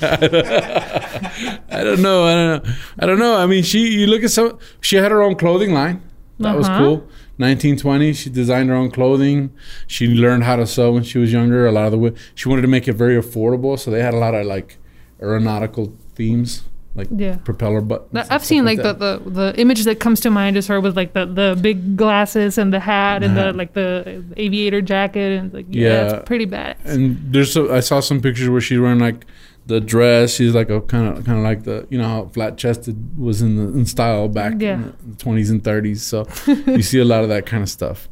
I 1.71 1.85
don't 1.85 2.01
know. 2.03 2.25
I 2.25 2.35
don't 2.35 2.65
know. 2.65 2.73
I 2.99 3.07
don't 3.07 3.19
know. 3.19 3.37
I 3.37 3.47
mean, 3.47 3.63
she. 3.63 3.89
You 4.01 4.07
look 4.07 4.23
at 4.25 4.31
some. 4.31 4.59
She 4.81 4.97
had 4.97 5.11
her 5.11 5.23
own 5.23 5.37
clothing 5.37 5.73
line. 5.73 6.03
That 6.41 6.57
was 6.57 6.67
Uh-huh. 6.69 6.79
cool. 6.79 6.97
1920. 7.37 8.13
She 8.13 8.31
designed 8.31 8.69
her 8.71 8.75
own 8.75 8.91
clothing. 8.91 9.53
She 9.87 10.07
learned 10.09 10.45
how 10.45 10.57
to 10.57 10.67
sew 10.67 10.93
when 10.93 11.03
she 11.05 11.19
was 11.19 11.33
younger. 11.33 11.67
A 11.67 11.73
lot 11.73 11.87
of 11.87 11.93
the. 11.93 11.99
wo- 11.99 12.15
She 12.35 12.49
wanted 12.49 12.63
to 12.63 12.69
make 12.69 12.89
it 12.89 12.95
very 12.95 13.17
affordable, 13.21 13.79
so 13.79 13.91
they 13.91 14.03
had 14.03 14.15
a 14.15 14.19
lot 14.19 14.35
of 14.35 14.47
like 14.47 14.79
aeronautical 15.23 15.95
themes. 16.15 16.65
Like 16.97 17.09
Yeah. 17.15 17.37
propeller 17.45 17.81
buttons. 17.81 18.29
I've 18.31 18.45
seen 18.45 18.65
like, 18.65 18.81
that. 18.83 18.99
the, 19.01 19.19
the 19.19 19.31
the 19.53 19.61
image 19.61 19.83
that 19.85 19.99
comes 20.01 20.21
to 20.21 20.31
mind 20.31 20.57
is 20.57 20.67
her 20.69 20.81
with 20.81 20.97
like 20.97 21.13
the, 21.13 21.27
the 21.27 21.59
big 21.61 21.97
glasses 21.97 22.57
and 22.59 22.73
the 22.73 22.79
hat 22.81 23.23
and 23.25 23.37
Uh-huh. 23.37 23.51
the 23.53 23.59
like 23.59 23.73
the 23.73 24.25
aviator 24.37 24.81
jacket 24.81 25.39
and 25.39 25.53
like 25.53 25.67
yeah, 25.71 25.89
Yeah. 25.89 26.13
it's 26.17 26.27
pretty 26.29 26.45
bad. 26.45 26.77
And 26.85 27.19
there's 27.33 27.53
so 27.53 27.75
I 27.75 27.81
saw 27.81 28.01
some 28.01 28.21
pictures 28.21 28.49
where 28.49 28.61
she's 28.61 28.79
wearing 28.79 29.01
like 29.01 29.27
the 29.67 29.81
dress. 29.81 30.35
She's 30.35 30.55
like 30.55 30.71
a 30.71 30.81
kind 30.83 31.09
of 31.19 31.25
kind 31.25 31.39
of 31.39 31.43
like 31.45 31.65
the 31.65 31.87
you 31.91 31.99
know 31.99 32.07
how 32.09 32.27
flat 32.27 32.57
chested 32.59 33.19
was 33.19 33.43
in 33.43 33.57
the 33.57 33.63
in 33.79 33.87
style 33.87 34.29
back 34.29 34.55
Yeah. 34.61 34.75
in 34.75 34.95
the 35.11 35.17
twenties 35.17 35.51
and 35.51 35.65
thirties. 35.65 36.03
So 36.03 36.27
you 36.67 36.83
see 36.83 37.01
a 37.01 37.05
lot 37.05 37.23
of 37.25 37.29
that 37.31 37.45
kind 37.47 37.63
of 37.63 37.69
stuff. 37.69 38.09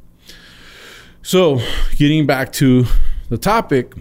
So 1.23 1.61
getting 1.97 2.27
back 2.27 2.53
to 2.55 2.87
the 3.29 3.39
topic, 3.39 3.95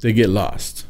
they 0.00 0.12
get 0.12 0.28
lost. 0.30 0.86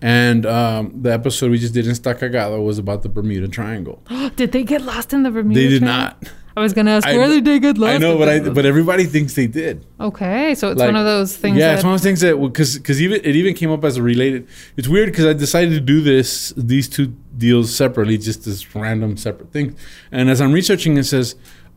And 0.00 0.46
um, 0.46 1.02
the 1.02 1.12
episode 1.12 1.50
we 1.50 1.58
just 1.58 1.74
did 1.74 1.86
in 1.86 1.92
Stacagado 1.92 2.64
was 2.64 2.78
about 2.78 3.02
the 3.02 3.08
Bermuda 3.08 3.48
Triangle. 3.48 4.02
Did 4.36 4.52
they 4.52 4.62
get 4.62 4.82
lost 4.82 5.12
in 5.12 5.24
the 5.24 5.30
Bermuda? 5.30 5.58
they 5.60 5.68
did 5.68 5.82
Triangle? 5.82 6.16
not. 6.22 6.32
I 6.56 6.60
was 6.60 6.72
gonna 6.72 6.90
ask 6.90 7.06
I- 7.06 7.16
where 7.16 7.28
did 7.28 7.44
they 7.44 7.60
get 7.60 7.78
lost? 7.78 7.94
I 7.94 7.98
know, 7.98 8.18
but 8.18 8.28
I 8.28 8.40
but 8.40 8.66
everybody 8.66 9.04
thinks 9.04 9.34
they 9.34 9.46
did. 9.46 9.86
okay, 10.00 10.56
so 10.56 10.70
it's 10.70 10.78
like- 10.80 10.88
one 10.88 10.96
of 10.96 11.04
those 11.04 11.36
things. 11.36 11.56
yeah, 11.56 11.68
that, 11.68 11.74
it's 11.76 11.84
one 11.84 11.94
of 11.94 12.00
those 12.00 12.04
things 12.04 12.20
that 12.20 12.36
because 12.40 12.76
because 12.78 13.00
even 13.00 13.20
it 13.24 13.36
even 13.36 13.54
came 13.54 13.70
up 13.70 13.84
as 13.84 13.96
a 13.96 14.02
related. 14.02 14.48
It's 14.76 14.88
weird 14.88 15.08
because 15.10 15.24
I 15.26 15.34
decided 15.34 15.70
to 15.74 15.80
do 15.80 16.00
this 16.00 16.52
these 16.56 16.88
two 16.88 17.14
deals 17.36 17.72
separately, 17.74 18.18
just 18.18 18.44
as 18.48 18.74
random 18.74 19.16
separate 19.16 19.52
things. 19.52 19.78
And 20.10 20.28
as 20.28 20.40
I'm 20.40 20.52
researching, 20.52 20.96
it 20.96 21.04
says 21.04 21.36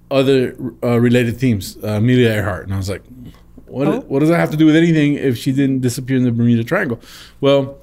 other 0.10 0.56
uh, 0.84 1.00
related 1.00 1.38
themes. 1.38 1.78
Uh, 1.84 1.98
Amelia 2.02 2.30
Earhart, 2.30 2.66
and 2.66 2.74
I 2.74 2.78
was 2.78 2.90
like, 2.90 3.04
what 3.68 3.88
Oh. 3.88 4.00
what 4.08 4.20
does 4.22 4.30
that 4.30 4.40
have 4.40 4.50
to 4.52 4.58
do 4.58 4.66
with 4.66 4.76
anything 4.76 5.14
if 5.14 5.38
she 5.38 5.52
didn't 5.52 5.82
disappear 5.82 6.18
in 6.18 6.24
the 6.24 6.32
Bermuda 6.32 6.64
Triangle? 6.64 7.00
Well, 7.40 7.78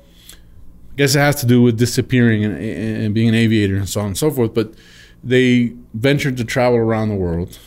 guess 0.99 1.15
it 1.15 1.21
has 1.21 1.37
to 1.37 1.47
do 1.47 1.63
with 1.63 1.79
disappearing 1.79 2.45
and, 2.45 2.59
and 2.59 3.15
being 3.15 3.29
an 3.29 3.35
aviator 3.35 3.77
and 3.77 3.89
so 3.89 4.01
on 4.01 4.09
and 4.09 4.19
so 4.19 4.31
forth. 4.31 4.53
But 4.53 4.75
they 5.23 5.73
ventured 5.95 6.37
to 6.37 6.45
travel 6.45 6.79
around 6.79 7.09
the 7.09 7.15
world. 7.15 7.59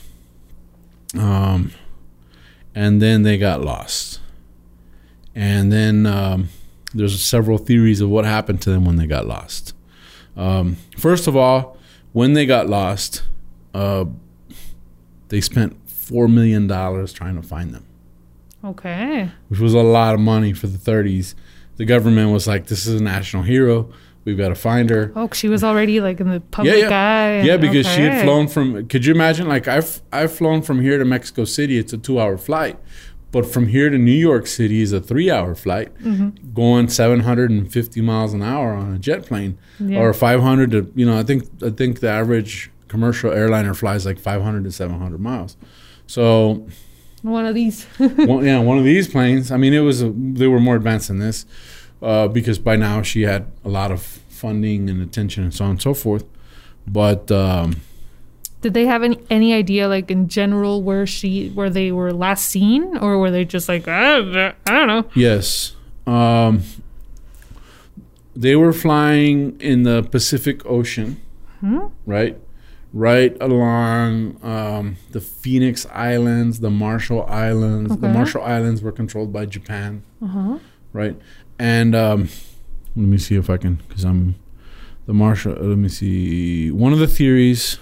Um, 1.18 1.72
and 2.76 3.02
then 3.02 3.24
they 3.24 3.38
got 3.38 3.62
lost. 3.62 4.20
And 5.34 5.72
then 5.72 6.06
um, 6.06 6.50
there's 6.94 7.24
several 7.24 7.58
theories 7.58 8.02
of 8.02 8.10
what 8.10 8.26
happened 8.26 8.62
to 8.64 8.70
them 8.70 8.86
when 8.86 8.98
they 8.98 9.08
got 9.08 9.26
lost. 9.26 9.74
Um, 10.36 10.76
first 10.98 11.28
of 11.28 11.36
all, 11.36 11.78
when 12.12 12.34
they 12.34 12.46
got 12.46 12.68
lost, 12.68 13.24
uh, 13.74 14.06
they 15.30 15.40
spent 15.40 15.90
four 15.90 16.28
million 16.28 16.68
dollars 16.68 17.14
trying 17.14 17.36
to 17.36 17.42
find 17.42 17.74
them, 17.74 17.86
okay. 18.64 19.32
which 19.48 19.60
was 19.62 19.74
a 19.74 19.82
lot 19.82 20.14
of 20.14 20.20
money 20.20 20.52
for 20.52 20.68
the 20.68 20.78
30s. 20.78 21.34
The 21.78 21.86
government 21.86 22.32
was 22.32 22.48
like, 22.48 22.68
"This 22.68 22.86
is 22.86 23.00
a 23.00 23.04
national 23.04 23.44
hero. 23.44 23.90
We've 24.24 24.38
got 24.38 24.50
to 24.50 24.56
find 24.56 24.90
her." 24.92 25.12
Oh, 25.16 25.30
she 25.34 25.48
was 25.50 25.64
already 25.64 26.00
like 26.00 26.20
in 26.20 26.30
the 26.30 26.40
public 26.42 26.78
yeah. 26.78 26.90
eye. 26.90 27.30
and- 27.40 27.48
Yeah, 27.48 27.58
because 27.58 27.88
she 27.88 28.02
had 28.02 28.24
flown 28.24 28.48
from. 28.48 28.88
Could 28.88 29.06
you 29.06 29.14
imagine? 29.14 29.48
Like 29.48 29.68
I've 29.68 30.02
I've 30.14 30.32
flown 30.32 30.62
from 30.62 30.82
here 30.82 30.98
to 30.98 31.06
Mexico 31.06 31.44
City. 31.46 31.78
It's 31.78 31.92
a 31.94 31.98
two-hour 31.98 32.38
flight, 32.38 32.78
but 33.32 33.46
from 33.46 33.68
here 33.68 33.90
to 33.90 33.98
New 33.98 34.12
York 34.12 34.46
City 34.48 34.82
is 34.82 34.92
a 34.94 35.00
three-hour 35.02 35.56
flight, 35.56 35.92
Mm-hmm. 36.04 36.54
going 36.54 36.88
750 36.90 38.02
miles 38.02 38.34
an 38.34 38.44
hour 38.44 38.74
on 38.74 38.94
a 38.94 39.00
jet 39.00 39.26
plane, 39.26 39.58
Yeah. 39.80 40.00
or 40.02 40.14
500 40.14 40.72
to 40.72 40.92
you 40.96 41.06
know. 41.06 41.18
I 41.18 41.24
think 41.24 41.46
I 41.64 41.70
think 41.72 42.00
the 42.02 42.10
average 42.10 42.70
commercial 42.90 43.32
airliner 43.32 43.74
flies 43.74 44.06
like 44.06 44.20
500 44.20 44.66
to 44.66 44.72
700 44.72 45.20
miles. 45.20 45.56
So 46.06 46.68
One 47.22 47.46
of 47.46 47.54
these. 47.56 47.84
one, 47.98 48.46
yeah, 48.46 48.60
one 48.60 48.78
of 48.78 48.84
these 48.84 49.08
planes. 49.08 49.52
I 49.52 49.58
mean, 49.58 49.74
it 49.74 49.80
was 49.82 50.02
a, 50.02 50.10
they 50.12 50.48
were 50.48 50.60
more 50.60 50.76
advanced 50.76 51.08
than 51.10 51.20
this 51.20 51.46
uh, 52.02 52.28
because 52.28 52.58
by 52.60 52.76
now 52.76 53.02
she 53.04 53.22
had 53.24 53.46
a 53.64 53.70
lot 53.70 53.92
of 53.92 54.02
funding 54.30 54.90
and 54.90 55.02
attention 55.02 55.44
and 55.44 55.54
so 55.54 55.66
on 55.66 55.72
and 55.72 55.82
so 55.82 55.94
forth. 55.94 56.24
But 56.88 57.32
um, 57.32 57.82
Did 58.62 58.74
they 58.74 58.86
have 58.88 59.04
any 59.04 59.20
any 59.30 59.54
idea, 59.54 59.88
like 59.88 60.10
in 60.10 60.28
general, 60.28 60.82
where 60.82 61.06
she 61.06 61.50
where 61.50 61.70
they 61.70 61.92
were 61.92 62.12
last 62.12 62.50
seen, 62.50 62.98
or 62.98 63.20
were 63.20 63.30
they 63.30 63.46
just 63.46 63.70
like 63.70 63.88
I 63.88 64.18
don't 64.18 64.32
know, 64.32 64.54
I 64.66 64.72
don't 64.72 64.88
know? 64.88 65.06
Yes. 65.16 65.76
Um, 66.08 66.64
they 68.36 68.56
were 68.56 68.74
flying 68.74 69.60
in 69.62 69.84
the 69.84 70.02
Pacific 70.04 70.66
Ocean, 70.66 71.22
Hmm? 71.60 71.88
right? 72.08 72.38
Right 72.94 73.38
along 73.40 74.38
um, 74.44 74.98
the 75.12 75.22
Phoenix 75.22 75.86
Islands, 75.94 76.60
the 76.60 76.70
Marshall 76.70 77.24
Islands. 77.24 77.96
The 77.98 78.10
Marshall 78.10 78.44
Islands 78.44 78.82
were 78.82 78.92
controlled 78.92 79.32
by 79.32 79.46
Japan, 79.46 80.04
Uh 80.22 80.28
huh. 80.28 80.60
right? 80.92 81.18
And 81.58 81.96
um, 81.96 82.28
let 82.98 83.08
me 83.08 83.18
see 83.18 83.36
if 83.36 83.50
I 83.50 83.56
can, 83.56 83.76
because 83.88 84.04
I'm 84.04 84.36
the 85.06 85.14
Marshall. 85.14 85.54
Let 85.54 85.78
me 85.78 85.88
see. 85.88 86.70
One 86.70 86.92
of 86.92 87.00
the 87.00 87.08
theories. 87.08 87.78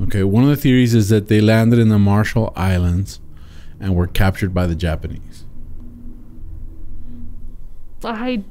Okay, 0.00 0.22
one 0.22 0.44
of 0.44 0.48
the 0.50 0.56
theories 0.56 0.94
is 0.94 1.08
that 1.08 1.26
they 1.28 1.40
landed 1.40 1.78
in 1.80 1.88
the 1.88 1.98
Marshall 1.98 2.52
Islands 2.54 3.20
and 3.80 3.96
were 3.96 4.06
captured 4.06 4.54
by 4.54 4.66
the 4.68 4.74
Japanese. 4.76 5.44
I. 8.04 8.44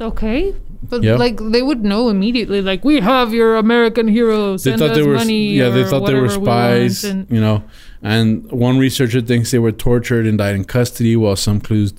Okay, 0.00 0.54
but 0.82 1.02
Yeah. 1.02 1.16
like 1.16 1.38
they 1.50 1.62
would 1.62 1.82
know 1.84 2.08
immediately. 2.08 2.60
Like 2.62 2.84
we 2.84 3.00
have 3.00 3.32
your 3.34 3.56
American 3.56 4.08
heroes. 4.08 4.64
They 4.64 4.76
thought 4.76 4.94
they 4.94 5.02
were 5.02 5.14
money. 5.14 5.54
yeah, 5.54 5.70
they 5.70 5.84
thought 5.84 6.06
they 6.06 6.14
were 6.14 6.22
whatever 6.22 6.40
we 6.40 6.46
spies, 6.46 7.04
and- 7.04 7.26
you 7.30 7.40
know. 7.40 7.62
And 8.02 8.50
one 8.52 8.78
researcher 8.78 9.20
thinks 9.20 9.50
they 9.50 9.58
were 9.58 9.72
tortured 9.72 10.26
and 10.26 10.38
died 10.38 10.54
in 10.54 10.64
custody, 10.64 11.16
while 11.16 11.36
some 11.36 11.60
clues 11.60 11.92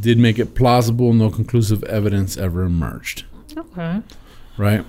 did 0.00 0.18
make 0.18 0.38
it 0.38 0.54
plausible. 0.54 1.12
No 1.12 1.30
conclusive 1.30 1.82
evidence 1.84 2.36
ever 2.36 2.62
emerged. 2.64 3.24
okay. 3.56 4.00
Right 4.56 4.84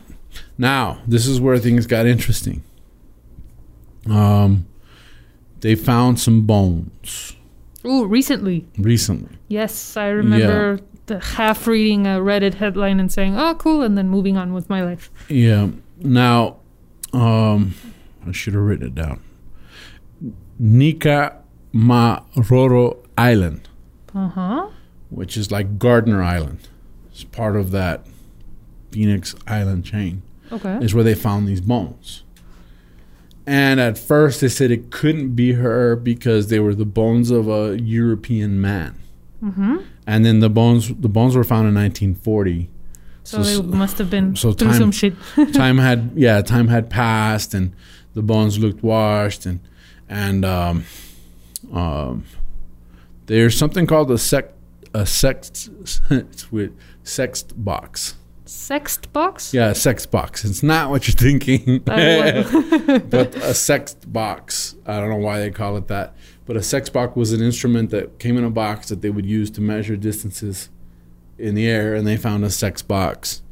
now, 0.57 0.99
this 1.07 1.27
is 1.27 1.39
where 1.39 1.57
things 1.59 1.85
got 1.87 2.05
interesting. 2.05 2.63
Um, 4.09 4.65
they 5.61 5.75
found 5.75 6.19
some 6.19 6.41
bones 6.43 7.35
Oh, 7.85 8.03
recently. 8.05 8.65
recently. 8.77 9.37
Yes, 9.47 9.95
I 9.97 10.07
remember 10.07 10.77
the 10.77 10.83
half 11.17 11.65
reading 11.65 12.05
a 12.05 12.19
Reddit 12.19 12.53
headline 12.55 12.99
and 12.99 13.11
saying, 13.11 13.35
"Oh, 13.35 13.55
cool," 13.55 13.81
and 13.81 13.97
then 13.97 14.07
moving 14.09 14.37
on 14.37 14.53
with 14.53 14.69
my 14.69 14.83
life. 14.83 15.09
Yeah. 15.27 15.69
Now, 15.99 16.57
um, 17.13 17.73
I 18.27 18.31
should 18.31 18.53
have 18.53 18.61
written 18.61 18.85
it 18.85 18.93
down. 18.95 19.21
Nika 20.59 21.37
Maroro 21.71 22.97
Island, 23.17 23.67
Uh 24.13 24.27
huh. 24.29 24.67
which 25.09 25.37
is 25.37 25.51
like 25.51 25.79
Gardner 25.79 26.21
Island, 26.21 26.67
it's 27.11 27.23
part 27.23 27.55
of 27.55 27.71
that 27.71 28.05
Phoenix 28.91 29.35
Island 29.47 29.85
chain, 29.85 30.21
Okay. 30.51 30.77
is 30.81 30.93
where 30.93 31.03
they 31.03 31.15
found 31.15 31.47
these 31.47 31.61
bones. 31.61 32.23
And 33.47 33.79
at 33.79 33.97
first, 33.97 34.41
they 34.41 34.47
said 34.49 34.69
it 34.69 34.91
couldn't 34.91 35.31
be 35.35 35.53
her 35.53 35.95
because 35.95 36.47
they 36.49 36.59
were 36.59 36.75
the 36.75 36.85
bones 36.85 37.31
of 37.31 37.47
a 37.47 37.79
European 37.81 38.61
man. 38.61 38.95
Mm-hmm. 39.43 39.77
And 40.11 40.25
then 40.25 40.39
the 40.39 40.49
bones, 40.49 40.87
the 41.05 41.07
bones 41.09 41.35
were 41.35 41.43
found 41.43 41.67
in 41.67 41.75
1940. 41.75 42.69
So, 43.23 43.43
So- 43.43 43.61
they 43.61 43.77
must 43.77 43.97
have 43.99 44.09
been 44.09 44.35
so 44.35 44.51
through 44.53 44.69
time- 44.71 44.79
some 44.79 44.91
shit. 44.91 45.13
time 45.53 45.77
had 45.87 45.99
yeah 46.15 46.41
time 46.41 46.67
had 46.69 46.89
passed 46.89 47.53
and 47.53 47.73
the 48.15 48.23
bones 48.23 48.57
looked 48.57 48.81
washed 48.83 49.45
and 49.45 49.59
and 50.09 50.43
um, 50.43 50.83
um, 51.71 52.23
there's 53.27 53.55
something 53.57 53.85
called 53.85 54.09
a 54.11 54.17
sect 54.17 54.53
a 54.95 55.01
sext 55.03 55.69
with 56.51 56.71
sext 57.03 57.53
box 57.55 58.15
Sext 58.47 59.11
box. 59.13 59.53
yeah 59.53 59.69
a 59.69 59.75
sex 59.75 60.07
box 60.07 60.43
it's 60.43 60.63
not 60.63 60.89
what 60.89 61.07
you're 61.07 61.15
thinking 61.29 61.83
Uh, 61.87 62.99
but 63.15 63.35
a 63.35 63.53
sext 63.53 64.11
box 64.11 64.75
i 64.87 64.99
don't 64.99 65.09
know 65.09 65.17
why 65.27 65.37
they 65.39 65.51
call 65.51 65.77
it 65.77 65.87
that 65.87 66.15
but 66.49 66.57
a 66.57 66.63
sex 66.63 66.89
box 66.89 67.15
was 67.15 67.31
an 67.31 67.41
instrument 67.43 67.91
that 67.91 68.17
came 68.17 68.35
in 68.35 68.43
a 68.43 68.49
box 68.49 68.89
that 68.89 69.01
they 69.03 69.11
would 69.11 69.25
use 69.25 69.51
to 69.51 69.61
measure 69.61 69.95
distances 69.95 70.69
in 71.37 71.53
the 71.53 71.67
air 71.67 71.93
and 71.93 72.07
they 72.07 72.17
found 72.17 72.43
a 72.43 72.49
sex 72.49 72.81
box 72.81 73.43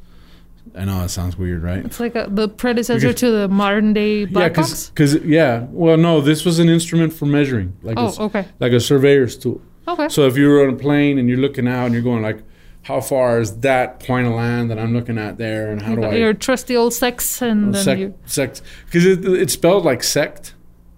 i 0.76 0.84
know 0.84 1.00
that 1.02 1.10
sounds 1.10 1.38
weird 1.38 1.62
right 1.62 1.86
It's 1.86 2.00
like 2.00 2.16
a, 2.16 2.28
the 2.30 2.50
predecessor 2.50 3.10
Because- 3.10 3.20
to 3.22 3.30
the 3.32 3.48
modern 3.48 3.94
day 3.94 4.26
black 4.26 4.56
yeah, 4.58 4.62
box. 4.64 4.90
because 4.90 5.14
yeah. 5.24 5.66
Well, 5.70 5.96
no, 5.98 6.20
this 6.22 6.44
was 6.44 6.58
an 6.60 6.70
instrument 6.70 7.14
for 7.14 7.26
measuring, 7.26 7.78
like 7.84 7.98
a, 7.98 8.00
Oh, 8.02 8.08
s- 8.08 8.20
okay. 8.20 8.46
like 8.60 8.72
a 8.74 8.80
surveyor's 8.80 9.38
tool. 9.38 9.62
Okay. 9.88 10.10
So 10.10 10.26
if 10.28 10.36
you 10.36 10.48
were 10.50 10.68
on 10.68 10.74
a 10.74 10.78
plane 10.78 11.18
and 11.20 11.30
you're 11.30 11.38
looking 11.48 11.68
out 11.68 11.86
and 11.86 11.94
you're 11.94 12.04
going 12.12 12.22
like, 12.24 12.40
how 12.82 13.00
far 13.00 13.40
is 13.40 13.60
that 13.60 14.00
point 14.02 14.28
of 14.28 14.34
land 14.34 14.70
that 14.72 14.78
I'm 14.80 14.94
looking 14.94 15.18
at 15.18 15.38
there, 15.38 15.72
and 15.72 15.82
how 15.82 15.92
you 15.92 15.96
do 15.98 16.04
I 16.04 16.16
your 16.16 16.34
trusty 16.34 16.76
old 16.76 16.94
sex, 16.94 17.42
and 17.42 17.76
sec, 17.76 17.98
you. 18.00 18.14
sext? 18.28 18.62
Because 18.86 19.06
it, 19.06 19.24
it's 19.26 19.54
spelled 19.54 19.86
like 19.86 20.04
sect, 20.04 20.54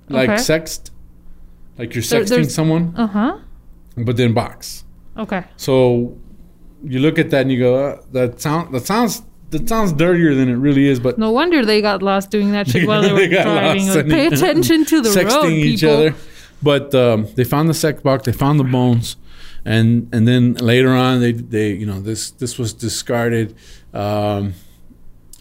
like 0.07 0.29
Okay. 0.29 0.41
sext, 0.41 0.89
like 1.79 1.95
you're 1.95 2.03
sexting 2.03 2.27
there's- 2.29 2.53
someone, 2.53 2.93
Uh 2.95 3.07
huh. 3.07 3.37
but 3.97 4.15
then 4.17 4.33
box. 4.33 4.83
Okay. 5.17 5.43
So 5.57 6.15
you 6.83 6.99
look 6.99 7.17
at 7.17 7.29
that 7.31 7.41
and 7.41 7.51
you 7.51 7.59
go, 7.59 7.71
uh, 7.75 8.01
that 8.11 8.39
sound 8.39 8.73
that 8.75 8.85
sounds 8.85 9.23
that 9.49 9.67
sounds 9.67 9.91
dirtier 9.93 10.35
than 10.35 10.47
it 10.47 10.55
really 10.55 10.85
is, 10.87 10.99
but 10.99 11.17
No 11.17 11.31
wonder 11.31 11.65
they 11.65 11.81
got 11.81 12.03
lost 12.03 12.29
doing 12.29 12.51
that 12.51 12.67
shit 12.69 12.87
while 12.87 13.01
they 13.01 13.11
were 13.17 13.17
They 13.19 13.27
got 13.29 13.43
driving. 13.45 13.87
Like, 13.87 14.07
pay 14.07 14.27
attention 14.27 14.85
to 14.85 15.01
the 15.01 15.09
sexting 15.09 15.41
road, 15.43 15.51
each 15.51 15.79
people. 15.81 15.95
other. 15.95 16.15
But 16.61 16.93
um, 16.93 17.27
they 17.35 17.43
found 17.43 17.67
the 17.69 17.73
sex 17.73 18.01
box, 18.01 18.25
they 18.25 18.31
found 18.33 18.59
the 18.59 18.63
bones, 18.65 19.15
and 19.65 20.07
and 20.13 20.27
then 20.27 20.53
later 20.55 20.89
on 20.93 21.19
they 21.21 21.31
they 21.31 21.71
you 21.71 21.85
know 21.85 21.99
this 21.99 22.31
this 22.31 22.59
was 22.59 22.73
discarded 22.73 23.55
um, 23.93 24.53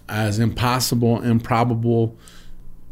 as 0.09 0.39
impossible, 0.39 1.21
improbable. 1.23 2.17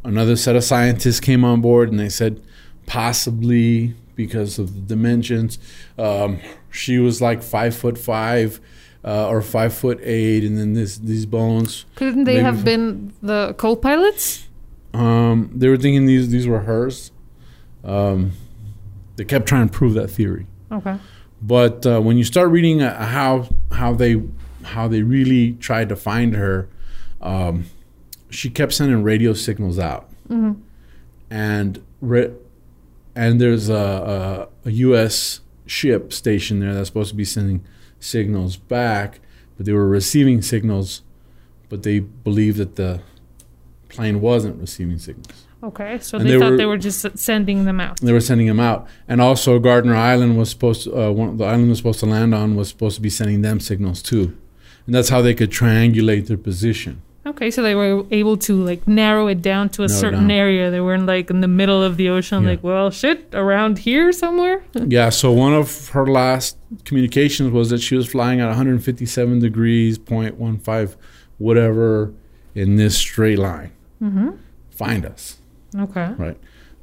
Another 0.05 0.37
set 0.37 0.55
of 0.55 0.63
scientists 0.65 1.19
came 1.21 1.45
on 1.45 1.61
board 1.61 1.89
and 1.91 1.99
they 1.99 2.09
said 2.11 2.41
possibly 2.87 3.95
because 4.15 4.59
of 4.59 4.75
the 4.75 4.81
dimensions. 4.81 5.59
Um, 5.99 6.39
she 6.71 6.99
was 6.99 7.21
like 7.21 7.43
five 7.43 7.77
foot 7.77 7.99
five. 7.99 8.61
Uh, 9.05 9.29
or 9.29 9.41
five 9.41 9.73
foot 9.73 10.01
eight, 10.03 10.43
and 10.43 10.59
then 10.59 10.73
this 10.73 10.99
these 10.99 11.27
bones. 11.27 11.85
Couldn't 11.95 12.25
they 12.25 12.41
have 12.41 12.65
been 12.65 13.13
the 13.23 13.55
co-pilots? 13.57 14.49
Um, 14.95 15.49
they 15.55 15.69
were 15.69 15.77
thinking 15.77 16.07
these 16.07 16.29
these 16.31 16.49
were 16.49 16.59
hers. 16.59 17.13
Um, 17.85 18.33
they 19.15 19.23
kept 19.25 19.47
trying 19.47 19.69
to 19.69 19.73
prove 19.73 19.95
that 19.95 20.09
theory, 20.09 20.49
Okay. 20.73 20.97
but 21.41 21.87
uh, 21.87 22.01
when 22.01 22.17
you 22.19 22.25
start 22.25 22.51
reading 22.51 22.83
uh, 22.83 23.01
how 23.07 23.47
how 23.71 23.95
they 23.95 24.21
how 24.65 24.89
they 24.89 25.03
really 25.03 25.53
tried 25.61 25.89
to 25.91 25.95
find 25.95 26.35
her, 26.35 26.69
um, 27.21 27.67
she 28.29 28.51
kept 28.51 28.73
sending 28.73 29.05
radio 29.05 29.35
signals 29.35 29.79
out, 29.79 30.09
hmm 30.27 30.55
and 31.31 31.81
re- 32.01 32.33
and 33.17 33.41
there's 33.41 33.69
a, 33.69 34.49
a, 34.65 34.69
a 34.69 34.71
U.S. 34.71 35.41
ship 35.67 36.13
stationed 36.13 36.63
there 36.63 36.75
that's 36.75 36.89
supposed 36.89 37.11
to 37.11 37.17
be 37.17 37.25
sending 37.25 37.65
signals 37.99 38.57
back, 38.57 39.21
but 39.57 39.67
they 39.67 39.73
were 39.73 39.89
receiving 39.89 40.43
signals, 40.43 41.03
but 41.69 41.83
they 41.83 41.99
believed 42.01 42.59
that 42.59 42.77
the 42.77 43.01
plane 43.89 44.21
wasn't 44.21 44.61
receiving 44.61 44.99
signals. 44.99 45.45
Okay. 45.65 45.99
So 46.01 46.19
they, 46.19 46.25
they 46.33 46.39
thought 46.39 46.51
were- 46.53 46.57
they 46.59 46.67
were 46.67 46.77
just 46.77 47.19
sending 47.19 47.65
them 47.65 47.81
out. 47.81 47.99
They 48.01 48.13
were 48.13 48.21
sending 48.21 48.47
them 48.47 48.61
out, 48.61 48.87
and 49.09 49.21
also 49.21 49.59
Gardner 49.59 49.97
Island 49.97 50.37
was 50.39 50.51
supposed 50.51 50.85
to. 50.85 50.95
Uh, 50.95 51.11
one, 51.11 51.39
the 51.39 51.45
island 51.45 51.71
was 51.71 51.79
supposed 51.79 52.01
to 52.01 52.07
land 52.07 52.35
on 52.35 52.55
was 52.55 52.69
supposed 52.69 52.97
to 52.97 53.03
be 53.03 53.11
sending 53.11 53.41
them 53.43 53.59
signals 53.61 54.03
too, 54.03 54.37
and 54.85 54.95
that's 54.95 55.09
how 55.09 55.23
they 55.23 55.35
could 55.35 55.51
triangulate 55.51 56.27
their 56.27 56.37
position. 56.37 57.01
Okay, 57.27 57.51
so 57.51 57.61
they 57.63 57.75
were 57.75 58.05
able 58.13 58.37
to 58.39 58.63
like 58.63 58.87
narrow 58.87 59.27
it 59.27 59.43
down 59.43 59.69
to 59.71 59.83
a 59.83 59.89
Narrow 59.89 60.01
certain 60.01 60.21
down. 60.29 60.31
area. 60.31 60.71
They 60.71 60.81
weren't 60.81 61.07
like 61.07 61.29
in 61.29 61.41
the 61.41 61.49
middle 61.49 61.83
of 61.83 61.97
the 61.97 62.09
ocean, 62.09 62.43
Yeah. 62.45 62.51
like, 62.51 62.63
well, 62.63 62.91
shit, 62.91 63.29
around 63.35 63.79
here 63.79 64.13
somewhere. 64.13 64.63
yeah. 64.75 65.09
So 65.11 65.33
one 65.33 65.53
of 65.53 65.89
her 65.89 66.07
last 66.07 66.57
communications 66.85 67.51
was 67.51 67.71
that 67.71 67.81
she 67.81 67.97
was 67.97 68.07
flying 68.09 68.41
at 68.41 68.47
157 68.47 69.41
degrees, 69.41 69.99
0.15, 69.99 70.95
whatever, 71.39 72.13
in 72.55 72.77
this 72.77 72.97
straight 72.97 73.39
line. 73.39 73.73
mm-hmm. 74.01 74.31
Find 74.71 75.05
us. 75.07 75.39
Okay. 75.75 76.13
Right. 76.17 76.37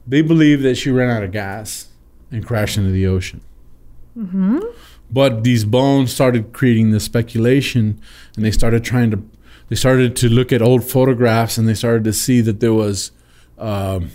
They 0.06 0.22
believe 0.22 0.62
that 0.64 0.76
she 0.76 0.90
ran 0.92 1.10
out 1.10 1.24
of 1.24 1.32
gas 1.32 1.88
and 2.32 2.46
crashed 2.46 2.78
into 2.78 2.92
the 2.92 3.08
ocean. 3.08 3.42
Mm-hmm. 4.18 4.60
but 5.10 5.44
these 5.44 5.66
bones 5.66 6.14
started 6.14 6.54
creating 6.54 6.92
the 6.92 7.00
speculation 7.00 8.00
and 8.36 8.46
they 8.46 8.52
started 8.52 8.84
trying 8.84 9.10
to 9.10 9.18
they 9.74 9.78
started 9.78 10.16
to 10.16 10.30
look 10.30 10.54
at 10.54 10.62
old 10.62 10.84
photographs 10.84 11.58
and 11.58 11.68
they 11.68 11.74
started 11.74 12.04
to 12.04 12.14
see 12.14 12.42
that 12.42 12.60
there 12.60 12.76
was 12.76 13.10
um, 13.58 14.12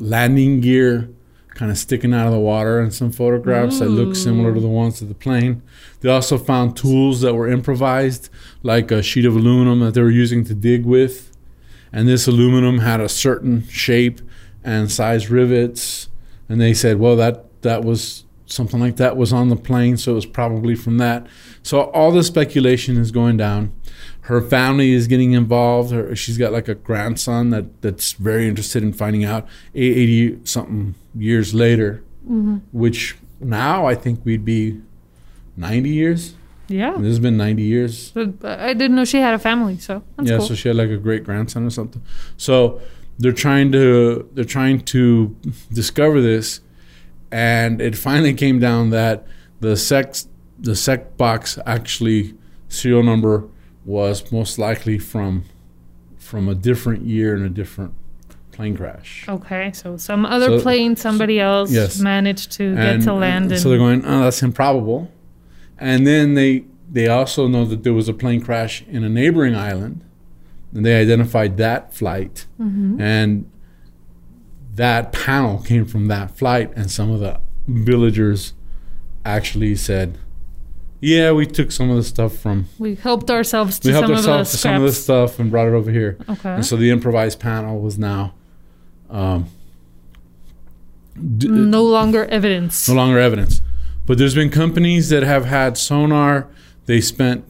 landing 0.00 0.60
gear 0.60 1.08
kind 1.50 1.70
of 1.70 1.78
sticking 1.78 2.12
out 2.12 2.26
of 2.26 2.32
the 2.32 2.40
water 2.40 2.80
in 2.80 2.90
some 2.90 3.12
photographs 3.12 3.78
that 3.78 3.88
look 3.88 4.16
similar 4.16 4.52
to 4.52 4.58
the 4.58 4.66
ones 4.66 5.00
of 5.00 5.06
the 5.06 5.14
plane. 5.14 5.62
They 6.00 6.08
also 6.08 6.36
found 6.36 6.76
tools 6.76 7.20
that 7.20 7.34
were 7.34 7.46
improvised 7.46 8.30
like 8.64 8.90
a 8.90 9.00
sheet 9.00 9.24
of 9.24 9.36
aluminum 9.36 9.78
that 9.78 9.94
they 9.94 10.02
were 10.02 10.10
using 10.10 10.42
to 10.46 10.56
dig 10.56 10.84
with. 10.84 11.36
And 11.92 12.08
this 12.08 12.26
aluminum 12.26 12.78
had 12.78 13.00
a 13.00 13.08
certain 13.08 13.68
shape 13.68 14.20
and 14.64 14.90
size 14.90 15.30
rivets. 15.30 16.08
And 16.48 16.60
they 16.60 16.74
said 16.74 16.98
well 16.98 17.14
that 17.14 17.62
that 17.62 17.84
was 17.84 18.24
something 18.46 18.80
like 18.80 18.96
that 18.96 19.16
was 19.16 19.32
on 19.32 19.50
the 19.50 19.56
plane 19.56 19.96
so 19.96 20.10
it 20.10 20.16
was 20.16 20.26
probably 20.26 20.74
from 20.74 20.98
that 20.98 21.24
so 21.62 21.82
all 21.90 22.10
the 22.12 22.22
speculation 22.24 22.96
is 22.96 23.10
going 23.10 23.36
down 23.36 23.72
her 24.22 24.40
family 24.40 24.92
is 24.92 25.06
getting 25.06 25.32
involved 25.32 25.90
her, 25.92 26.14
she's 26.14 26.38
got 26.38 26.52
like 26.52 26.68
a 26.68 26.74
grandson 26.74 27.50
that 27.50 27.82
that's 27.82 28.12
very 28.12 28.46
interested 28.48 28.82
in 28.82 28.92
finding 28.92 29.24
out 29.24 29.46
80 29.74 30.38
something 30.44 30.94
years 31.14 31.54
later 31.54 32.02
Mm-hmm. 32.28 32.56
which 32.70 33.16
now 33.40 33.86
i 33.86 33.94
think 33.94 34.20
we'd 34.26 34.44
be 34.44 34.80
90 35.56 35.88
years 35.88 36.34
Yeah. 36.68 36.92
this 36.98 37.06
has 37.06 37.18
been 37.18 37.38
90 37.38 37.62
years 37.62 38.12
uh, 38.14 38.26
I 38.44 38.74
didn't 38.74 38.94
know 38.94 39.04
she 39.06 39.18
had 39.18 39.32
a 39.34 39.38
family, 39.38 39.78
so 39.78 40.02
yeah 40.22 40.36
cool. 40.36 40.46
so 40.46 40.54
she 40.54 40.68
had 40.68 40.76
like 40.76 40.90
a 40.90 40.98
great 40.98 41.24
grandson 41.24 41.64
or 41.66 41.70
something 41.70 42.02
so 42.36 42.80
they're 43.18 43.32
trying 43.32 43.72
to 43.72 44.28
they're 44.34 44.44
trying 44.44 44.80
to 44.94 45.34
discover 45.72 46.20
this 46.20 46.60
and 47.32 47.80
it 47.80 47.96
finally 47.96 48.34
came 48.34 48.58
down 48.60 48.90
that 48.90 49.26
the 49.60 49.76
sex 49.76 50.28
the 50.60 50.76
sec 50.76 51.16
box 51.16 51.58
actually 51.66 52.34
serial 52.68 53.02
number 53.02 53.44
was 53.84 54.30
most 54.30 54.58
likely 54.58 54.98
from 54.98 55.44
from 56.18 56.48
a 56.48 56.54
different 56.54 57.02
year 57.02 57.34
and 57.34 57.44
a 57.44 57.48
different 57.48 57.92
plane 58.52 58.76
crash 58.76 59.24
okay, 59.28 59.70
so 59.72 59.96
some 59.96 60.26
other 60.26 60.58
So- 60.58 60.62
plane, 60.62 60.94
somebody 60.96 61.40
else 61.40 61.72
Yes. 61.72 61.98
managed 62.00 62.52
to 62.52 62.74
get 62.74 63.00
to 63.02 63.12
land. 63.14 63.56
so 63.58 63.68
they're 63.70 63.78
going 63.78 64.04
oh 64.04 64.20
that's 64.24 64.42
improbable 64.42 65.10
and 65.78 66.06
then 66.06 66.34
they 66.34 66.64
they 66.92 67.06
also 67.08 67.46
know 67.48 67.64
that 67.64 67.84
there 67.84 67.94
was 67.94 68.08
a 68.08 68.12
plane 68.12 68.40
crash 68.40 68.84
in 68.88 69.02
a 69.04 69.08
neighboring 69.08 69.54
island 69.54 70.04
and 70.74 70.84
they 70.84 71.00
identified 71.00 71.56
that 71.56 71.94
flight 71.94 72.46
hmm 72.58 73.00
and 73.00 73.46
that 74.74 75.12
panel 75.12 75.58
came 75.62 75.84
from 75.84 76.06
that 76.08 76.30
flight 76.36 76.70
and 76.76 76.90
some 76.90 77.10
of 77.10 77.20
the 77.20 77.40
villagers 77.66 78.52
actually 79.24 79.74
said 79.74 80.16
yeah 81.00 81.32
we 81.32 81.46
took 81.46 81.70
some 81.72 81.90
of 81.90 81.96
the 81.96 82.02
stuff 82.04 82.36
from 82.36 82.66
We 82.78 82.94
helped 82.94 83.30
ourselves 83.30 83.78
to 83.80 83.88
we 83.88 83.92
helped 83.92 84.08
some 84.08 84.16
of 84.16 84.22
the 84.24 84.30
ourselves 84.30 84.50
to 84.52 84.56
some 84.58 84.74
of 84.76 84.82
the 84.82 84.92
stuff 84.92 85.38
and 85.38 85.50
brought 85.50 85.66
it 85.68 85.72
over 85.74 85.90
here 85.90 86.18
Okay. 86.28 86.50
and 86.50 86.64
so 86.66 86.76
the 86.76 86.90
improvised 86.90 87.40
panel 87.40 87.80
was 87.80 87.98
now 87.98 88.34
um, 89.10 89.46
d- 91.38 91.48
no 91.48 91.82
longer 91.82 92.24
evidence. 92.26 92.88
no 92.88 92.94
longer 92.94 93.18
evidence. 93.18 93.60
But 94.06 94.18
there's 94.18 94.34
been 94.34 94.50
companies 94.50 95.08
that 95.10 95.22
have 95.22 95.44
had 95.46 95.76
sonar. 95.76 96.48
They 96.86 97.00
spent 97.00 97.44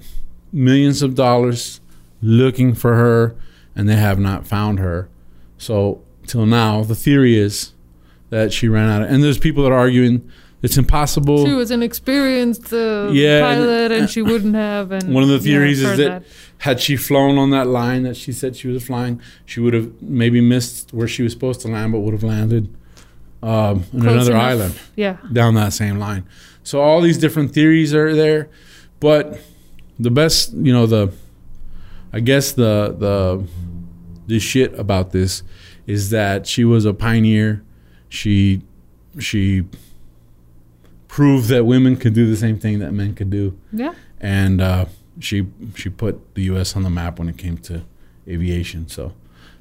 millions 0.53 1.03
of 1.03 1.15
dollars 1.15 1.81
looking 2.23 2.75
for 2.75 2.95
her, 2.97 3.35
and 3.75 3.89
they 3.89 3.97
have 3.97 4.19
not 4.19 4.47
found 4.47 4.79
her. 4.79 5.09
So 5.59 6.03
till 6.27 6.47
now, 6.47 6.83
the 6.83 6.95
theory 6.95 7.39
is 7.39 7.73
that 8.31 8.53
she 8.53 8.69
ran 8.69 8.89
out. 8.91 9.03
Of, 9.03 9.11
and 9.11 9.23
there's 9.23 9.39
people 9.39 9.63
that 9.65 9.73
are 9.73 9.79
arguing 9.79 10.31
it's 10.63 10.77
impossible. 10.77 11.47
She 11.47 11.53
was 11.53 11.71
an 11.71 11.83
experienced 11.83 12.73
uh, 12.73 13.09
Yeah, 13.13 13.41
pilot, 13.41 13.93
and, 13.93 14.11
she 14.11 14.23
wouldn't 14.23 14.55
have. 14.55 14.93
And 14.93 15.15
One 15.15 15.23
of 15.23 15.29
the 15.31 15.39
theories 15.39 15.83
I've 15.85 15.93
is 15.93 15.99
heard 15.99 16.23
that 16.23 16.25
had 16.59 16.81
she 16.81 16.97
flown 16.97 17.39
on 17.39 17.51
that 17.51 17.67
line 17.67 18.03
that 18.03 18.17
she 18.17 18.33
said 18.33 18.57
she 18.57 18.69
was 18.69 18.85
flying, 18.85 19.21
she 19.47 19.61
would 19.61 19.73
have 19.73 20.03
maybe 20.03 20.41
missed 20.41 20.93
where 20.93 21.09
she 21.09 21.23
was 21.23 21.33
supposed 21.33 21.61
to 21.63 21.69
land, 21.69 21.93
but 21.93 22.01
would 22.01 22.13
have 22.13 22.23
landed 22.23 22.75
um, 23.43 23.85
Close 23.85 24.05
another 24.05 24.33
enough. 24.33 24.43
island. 24.43 24.81
yeah, 24.97 25.17
down 25.33 25.55
that 25.55 25.73
same 25.73 25.99
line. 25.99 26.27
So 26.63 26.83
all 26.83 27.01
these 27.01 27.17
different 27.17 27.53
theories 27.53 27.95
are 27.95 28.15
there, 28.15 28.51
but 29.01 29.41
the 29.99 30.11
best, 30.11 30.53
you 30.53 30.73
know, 30.73 30.85
the 30.87 31.13
I 32.13 32.21
guess 32.21 32.53
the 32.53 32.95
the 32.99 33.47
the 34.27 34.39
shit 34.39 34.79
about 34.79 35.13
this 35.13 35.43
is 35.87 36.11
that 36.11 36.47
she 36.47 36.65
was 36.65 36.85
a 36.85 36.93
pioneer. 36.93 37.65
She 38.11 38.61
she 39.19 39.65
proved 41.11 41.49
that 41.49 41.65
women 41.65 41.97
could 41.97 42.15
do 42.15 42.31
the 42.31 42.37
same 42.37 42.57
thing 42.57 42.79
that 42.79 42.93
men 42.93 43.15
could 43.17 43.31
do, 43.31 43.59
yeah. 43.73 43.95
and 44.21 44.61
uh, 44.61 44.87
she 45.19 45.49
she 45.75 45.91
put 45.91 46.35
the 46.37 46.43
U.S. 46.43 46.77
on 46.77 46.85
the 46.85 46.91
map 46.91 47.19
when 47.19 47.29
it 47.29 47.37
came 47.37 47.59
to 47.59 47.83
aviation. 48.29 48.89
So 48.89 49.13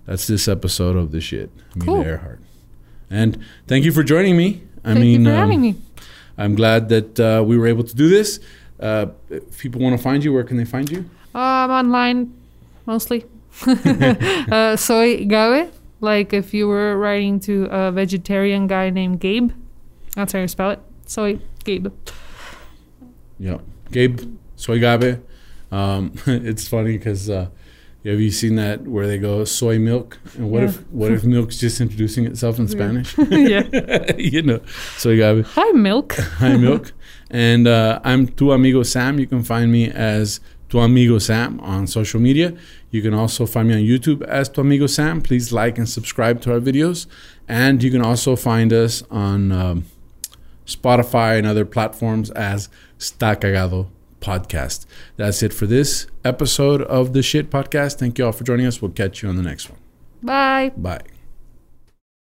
that's 0.05 0.27
this 0.27 0.47
episode 0.47 0.95
of 0.95 1.11
the 1.11 1.19
shit. 1.19 1.49
Cool. 1.79 1.95
Amelia 1.95 2.11
Earhart. 2.13 2.39
And 3.09 3.39
thank 3.67 3.83
you 3.83 3.91
for 3.91 4.03
joining 4.03 4.37
me. 4.37 4.61
I 4.83 4.93
Thank 4.93 4.99
mean, 4.99 5.21
you 5.21 5.27
for 5.27 5.33
um, 5.33 5.37
having 5.37 5.61
me. 5.61 5.75
I'm 6.37 6.53
glad 6.53 6.87
that 6.89 7.19
uh, 7.19 7.43
we 7.43 7.57
were 7.57 7.65
able 7.65 7.83
to 7.83 7.95
do 7.95 8.07
this. 8.07 8.39
Uh, 8.79 9.07
if 9.29 9.57
people 9.57 9.81
want 9.81 9.97
to 9.97 10.01
find 10.01 10.23
you, 10.23 10.31
where 10.31 10.43
can 10.43 10.55
they 10.55 10.65
find 10.65 10.89
you? 10.89 11.09
I'm 11.33 11.71
online, 11.71 12.31
mostly. 12.85 13.25
uh, 13.67 14.75
soy 14.75 15.25
Gabe. 15.25 15.71
Like 15.99 16.31
if 16.31 16.53
you 16.53 16.67
were 16.67 16.95
writing 16.95 17.39
to 17.41 17.65
a 17.71 17.91
vegetarian 17.91 18.67
guy 18.67 18.91
named 18.91 19.19
Gabe, 19.19 19.51
that's 20.15 20.31
how 20.31 20.39
you 20.39 20.47
spell 20.47 20.69
it. 20.69 20.79
Soy 21.09 21.39
Gabe. 21.63 21.87
Yeah, 23.39 23.57
Gabe 23.91 24.19
Soy 24.55 24.79
Gabe. 24.79 25.19
Um, 25.71 26.13
it's 26.27 26.67
funny 26.67 26.97
because 26.99 27.29
uh, 27.31 27.47
have 28.05 28.19
you 28.19 28.29
seen 28.29 28.55
that 28.55 28.83
where 28.83 29.07
they 29.07 29.17
go 29.17 29.43
soy 29.43 29.79
milk 29.79 30.19
and 30.37 30.51
what 30.51 30.61
Yeah. 30.61 30.69
if 30.69 30.87
what 30.91 31.11
if 31.11 31.23
milk's 31.23 31.57
just 31.57 31.81
introducing 31.81 32.25
itself 32.25 32.59
in 32.59 32.65
Yeah. 32.67 32.71
Spanish? 32.77 33.17
yeah. 33.29 34.15
you 34.17 34.43
know, 34.43 34.61
Soy 34.97 35.15
Gabe. 35.17 35.45
Hi, 35.45 35.71
milk. 35.71 36.13
Hi, 36.13 36.55
milk. 36.57 36.93
and 37.31 37.67
uh, 37.67 37.99
I'm 38.03 38.27
tu 38.27 38.51
amigo 38.51 38.83
Sam. 38.83 39.17
You 39.19 39.25
can 39.25 39.43
find 39.43 39.71
me 39.71 39.89
as 39.89 40.39
tu 40.69 40.79
amigo 40.79 41.17
Sam 41.17 41.59
on 41.61 41.87
social 41.87 42.19
media. 42.19 42.53
You 42.91 43.01
can 43.01 43.15
also 43.15 43.47
find 43.47 43.67
me 43.67 43.73
on 43.75 43.81
YouTube 43.81 44.21
as 44.23 44.49
Tu 44.49 44.61
Amigo 44.61 44.87
Sam. 44.87 45.21
Please 45.21 45.51
like 45.53 45.77
and 45.77 45.87
subscribe 45.87 46.41
to 46.41 46.53
our 46.53 46.59
videos. 46.59 47.05
And 47.47 47.83
you 47.83 47.91
can 47.91 48.01
also 48.01 48.35
find 48.35 48.73
us 48.73 49.03
on 49.11 49.51
um, 49.51 49.85
Spotify 50.69 51.37
and 51.37 51.47
other 51.47 51.65
platforms 51.65 52.29
as 52.31 52.69
Sta 52.97 53.35
Cagado 53.35 53.87
Podcast. 54.21 54.85
That's 55.17 55.41
it 55.43 55.53
for 55.53 55.65
this 55.65 56.07
episode 56.23 56.81
of 56.83 57.13
the 57.13 57.23
Shit 57.23 57.49
Podcast. 57.49 57.99
Thank 57.99 58.17
you 58.17 58.25
all 58.25 58.31
for 58.31 58.43
joining 58.43 58.65
us. 58.65 58.81
We'll 58.81 58.91
catch 58.91 59.23
you 59.23 59.29
on 59.29 59.35
the 59.35 59.43
next 59.43 59.69
one. 59.69 59.79
Bye. 60.21 60.71
Bye. 60.75 61.01